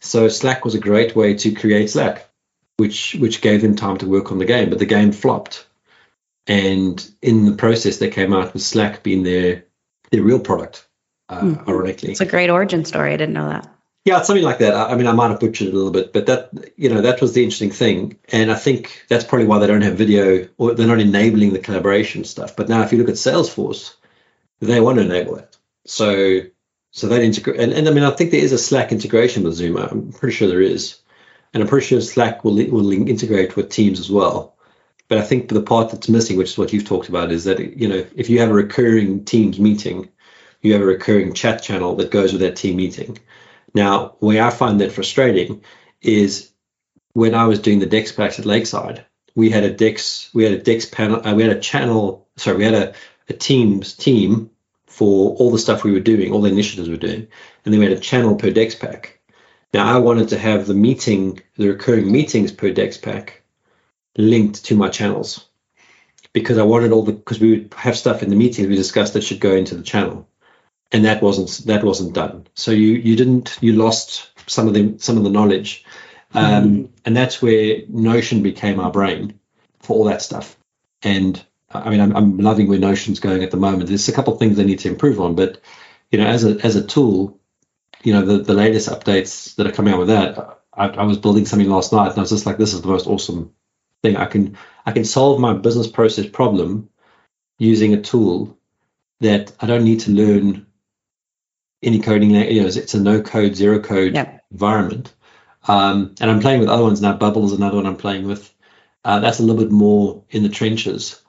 so 0.00 0.28
slack 0.28 0.64
was 0.64 0.74
a 0.74 0.80
great 0.80 1.16
way 1.16 1.34
to 1.34 1.52
create 1.52 1.90
slack 1.90 2.28
which 2.76 3.14
which 3.14 3.40
gave 3.40 3.62
them 3.62 3.76
time 3.76 3.96
to 3.98 4.06
work 4.06 4.30
on 4.30 4.38
the 4.38 4.44
game 4.44 4.68
but 4.68 4.78
the 4.78 4.86
game 4.86 5.12
flopped 5.12 5.66
and 6.46 7.10
in 7.22 7.46
the 7.46 7.52
process 7.56 7.98
they 7.98 8.10
came 8.10 8.32
out 8.32 8.52
with 8.52 8.62
slack 8.62 9.02
being 9.02 9.22
their 9.22 9.64
their 10.10 10.22
real 10.22 10.40
product 10.40 10.86
uh, 11.32 11.40
Hmm. 11.40 11.68
ironically 11.68 12.10
It's 12.12 12.20
a 12.20 12.26
great 12.26 12.50
origin 12.50 12.84
story. 12.84 13.12
I 13.12 13.16
didn't 13.16 13.34
know 13.34 13.48
that. 13.48 13.68
yeah, 14.04 14.18
it's 14.18 14.26
something 14.26 14.44
like 14.44 14.58
that. 14.58 14.74
I 14.74 14.92
I 14.92 14.94
mean, 14.96 15.06
I 15.06 15.12
might 15.12 15.30
have 15.30 15.40
butchered 15.40 15.68
it 15.68 15.74
a 15.74 15.76
little 15.76 15.92
bit, 15.92 16.12
but 16.12 16.26
that 16.26 16.50
you 16.76 16.88
know 16.90 17.00
that 17.02 17.20
was 17.20 17.32
the 17.32 17.42
interesting 17.44 17.70
thing, 17.70 18.18
and 18.30 18.50
I 18.50 18.56
think 18.56 19.04
that's 19.08 19.24
probably 19.24 19.46
why 19.46 19.58
they 19.58 19.66
don't 19.68 19.82
have 19.82 19.96
video 19.96 20.48
or 20.58 20.74
they're 20.74 20.86
not 20.94 21.00
enabling 21.00 21.52
the 21.52 21.58
collaboration 21.66 22.24
stuff. 22.24 22.56
But 22.56 22.68
now, 22.68 22.82
if 22.82 22.92
you 22.92 22.98
look 22.98 23.08
at 23.08 23.14
Salesforce, 23.14 23.94
they 24.60 24.80
want 24.80 24.98
to 24.98 25.04
enable 25.04 25.36
it. 25.36 25.56
So, 25.86 26.40
so 26.92 27.08
that 27.08 27.22
integrate, 27.22 27.58
and, 27.60 27.72
and 27.72 27.88
I 27.88 27.92
mean, 27.92 28.04
I 28.04 28.10
think 28.10 28.30
there 28.30 28.44
is 28.44 28.52
a 28.52 28.58
Slack 28.58 28.92
integration 28.92 29.42
with 29.44 29.54
Zoom. 29.54 29.76
I'm 29.76 30.12
pretty 30.12 30.34
sure 30.36 30.48
there 30.48 30.60
is, 30.60 30.98
and 31.54 31.62
I'm 31.62 31.68
pretty 31.68 31.86
sure 31.86 32.00
Slack 32.00 32.44
will 32.44 32.56
will 32.70 32.92
integrate 32.92 33.56
with 33.56 33.70
Teams 33.70 33.98
as 34.00 34.10
well. 34.10 34.56
But 35.08 35.18
I 35.18 35.22
think 35.22 35.48
the 35.48 35.62
part 35.62 35.90
that's 35.90 36.08
missing, 36.08 36.38
which 36.38 36.50
is 36.50 36.58
what 36.58 36.72
you've 36.72 36.86
talked 36.86 37.08
about, 37.08 37.32
is 37.32 37.44
that 37.44 37.58
you 37.60 37.88
know 37.88 38.04
if 38.16 38.30
you 38.30 38.40
have 38.40 38.50
a 38.50 38.54
recurring 38.64 39.24
Teams 39.24 39.58
meeting, 39.60 40.08
you 40.62 40.72
have 40.72 40.82
a 40.82 40.86
recurring 40.86 41.34
chat 41.34 41.62
channel 41.62 41.96
that 41.96 42.10
goes 42.10 42.32
with 42.32 42.40
that 42.40 42.56
team 42.56 42.76
meeting. 42.76 43.18
Now, 43.74 44.14
where 44.20 44.44
I 44.44 44.50
find 44.50 44.80
that 44.80 44.92
frustrating 44.92 45.62
is 46.00 46.50
when 47.12 47.34
I 47.34 47.46
was 47.46 47.58
doing 47.58 47.80
the 47.80 47.86
Dex 47.86 48.12
packs 48.12 48.38
at 48.38 48.46
Lakeside, 48.46 49.04
we 49.34 49.50
had 49.50 49.64
a 49.64 49.72
Dex, 49.72 50.30
we 50.32 50.44
had 50.44 50.52
a 50.52 50.58
Dex 50.58 50.86
panel, 50.86 51.26
uh, 51.26 51.34
we 51.34 51.42
had 51.42 51.56
a 51.56 51.60
channel, 51.60 52.26
sorry, 52.36 52.58
we 52.58 52.64
had 52.64 52.74
a, 52.74 52.94
a 53.28 53.32
Teams 53.32 53.94
team 53.94 54.50
for 54.86 55.34
all 55.36 55.50
the 55.50 55.58
stuff 55.58 55.84
we 55.84 55.92
were 55.92 56.00
doing, 56.00 56.32
all 56.32 56.42
the 56.42 56.50
initiatives 56.50 56.88
we 56.88 56.94
were 56.94 57.00
doing, 57.00 57.26
and 57.64 57.74
then 57.74 57.80
we 57.80 57.86
had 57.86 57.96
a 57.96 58.00
channel 58.00 58.36
per 58.36 58.50
Dex 58.50 58.74
pack. 58.74 59.18
Now, 59.74 59.86
I 59.86 59.98
wanted 59.98 60.28
to 60.28 60.38
have 60.38 60.66
the 60.66 60.74
meeting, 60.74 61.40
the 61.56 61.68
recurring 61.68 62.12
meetings 62.12 62.52
per 62.52 62.70
Dex 62.70 62.98
pack 62.98 63.42
linked 64.16 64.66
to 64.66 64.76
my 64.76 64.90
channels 64.90 65.48
because 66.34 66.58
I 66.58 66.62
wanted 66.62 66.92
all 66.92 67.02
the, 67.02 67.12
because 67.12 67.40
we 67.40 67.50
would 67.50 67.74
have 67.74 67.96
stuff 67.96 68.22
in 68.22 68.28
the 68.28 68.36
meetings 68.36 68.68
we 68.68 68.76
discussed 68.76 69.14
that 69.14 69.24
should 69.24 69.40
go 69.40 69.54
into 69.54 69.74
the 69.74 69.82
channel 69.82 70.28
and 70.92 71.06
that 71.06 71.22
wasn't 71.22 71.66
that 71.66 71.82
wasn't 71.82 72.12
done. 72.12 72.46
So 72.54 72.70
you 72.70 72.88
you 72.92 73.16
didn't 73.16 73.58
you 73.60 73.72
lost 73.72 74.30
some 74.48 74.68
of 74.68 74.74
the 74.74 74.96
some 74.98 75.16
of 75.16 75.24
the 75.24 75.30
knowledge, 75.30 75.84
um, 76.34 76.90
and 77.04 77.16
that's 77.16 77.40
where 77.40 77.78
Notion 77.88 78.42
became 78.42 78.78
our 78.78 78.90
brain 78.90 79.38
for 79.80 79.96
all 79.96 80.04
that 80.04 80.22
stuff. 80.22 80.56
And 81.02 81.42
I 81.70 81.90
mean, 81.90 82.00
I'm, 82.00 82.14
I'm 82.14 82.38
loving 82.38 82.68
where 82.68 82.78
Notion's 82.78 83.20
going 83.20 83.42
at 83.42 83.50
the 83.50 83.56
moment. 83.56 83.88
There's 83.88 84.08
a 84.08 84.12
couple 84.12 84.34
of 84.34 84.38
things 84.38 84.56
they 84.56 84.64
need 84.64 84.80
to 84.80 84.88
improve 84.88 85.20
on, 85.20 85.34
but 85.34 85.60
you 86.10 86.18
know, 86.18 86.26
as 86.26 86.44
a 86.44 86.58
as 86.64 86.76
a 86.76 86.86
tool, 86.86 87.40
you 88.02 88.12
know, 88.12 88.24
the 88.24 88.38
the 88.38 88.54
latest 88.54 88.88
updates 88.88 89.54
that 89.56 89.66
are 89.66 89.72
coming 89.72 89.94
out 89.94 90.00
with 90.00 90.08
that, 90.08 90.60
I, 90.74 90.88
I 90.88 91.04
was 91.04 91.18
building 91.18 91.46
something 91.46 91.70
last 91.70 91.92
night, 91.92 92.10
and 92.10 92.18
I 92.18 92.20
was 92.20 92.30
just 92.30 92.46
like, 92.46 92.58
this 92.58 92.74
is 92.74 92.82
the 92.82 92.88
most 92.88 93.06
awesome 93.06 93.54
thing. 94.02 94.16
I 94.16 94.26
can 94.26 94.58
I 94.84 94.92
can 94.92 95.04
solve 95.04 95.40
my 95.40 95.54
business 95.54 95.86
process 95.86 96.26
problem 96.26 96.90
using 97.58 97.94
a 97.94 98.02
tool 98.02 98.58
that 99.20 99.52
I 99.60 99.66
don't 99.66 99.84
need 99.84 100.00
to 100.00 100.10
learn 100.10 100.66
any 101.82 102.00
coding. 102.00 102.30
You 102.30 102.62
know, 102.62 102.66
it's 102.68 102.94
a 102.94 103.00
no 103.00 103.22
code, 103.22 103.54
zero 103.56 103.80
code 103.80 104.14
Yep. 104.14 104.44
environment. 104.50 105.14
Um, 105.68 106.14
and 106.20 106.30
I'm 106.30 106.40
playing 106.40 106.60
with 106.60 106.68
other 106.68 106.82
ones 106.82 107.00
now. 107.00 107.16
Bubble 107.16 107.44
is 107.44 107.52
another 107.52 107.76
one 107.76 107.86
I'm 107.86 107.96
playing 107.96 108.26
with. 108.26 108.52
Uh, 109.04 109.20
that's 109.20 109.38
a 109.38 109.42
little 109.42 109.60
bit 109.62 109.72
more 109.72 110.24
in 110.30 110.42
the 110.42 110.48
trenches. 110.48 111.20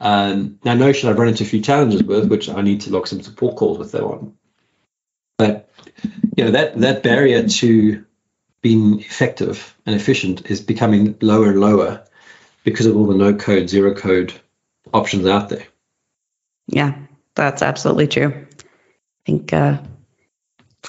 Um, 0.00 0.58
now 0.64 0.74
Notion 0.74 1.08
I've 1.08 1.18
run 1.18 1.28
into 1.28 1.44
a 1.44 1.46
few 1.46 1.60
challenges 1.60 2.02
with, 2.02 2.28
which 2.28 2.48
I 2.48 2.60
need 2.60 2.82
to 2.82 2.90
log 2.90 3.06
some 3.06 3.22
support 3.22 3.56
calls 3.56 3.78
with 3.78 3.92
them 3.92 4.04
on. 4.04 4.34
But 5.38 5.70
you 6.36 6.44
know 6.44 6.50
that 6.52 6.78
that 6.80 7.02
barrier 7.02 7.48
to 7.48 8.04
being 8.60 9.00
effective 9.00 9.76
and 9.86 9.94
efficient 9.94 10.50
is 10.50 10.60
becoming 10.60 11.16
lower 11.20 11.50
and 11.50 11.60
lower 11.60 12.04
because 12.64 12.86
of 12.86 12.96
all 12.96 13.06
the 13.06 13.14
no 13.14 13.34
code, 13.34 13.68
zero 13.68 13.94
code 13.94 14.32
options 14.92 15.26
out 15.26 15.48
there. 15.48 15.66
Yeah, 16.66 16.94
that's 17.34 17.62
absolutely 17.62 18.08
true. 18.08 18.32
I 18.32 19.26
think 19.26 19.52
uh, 19.52 19.78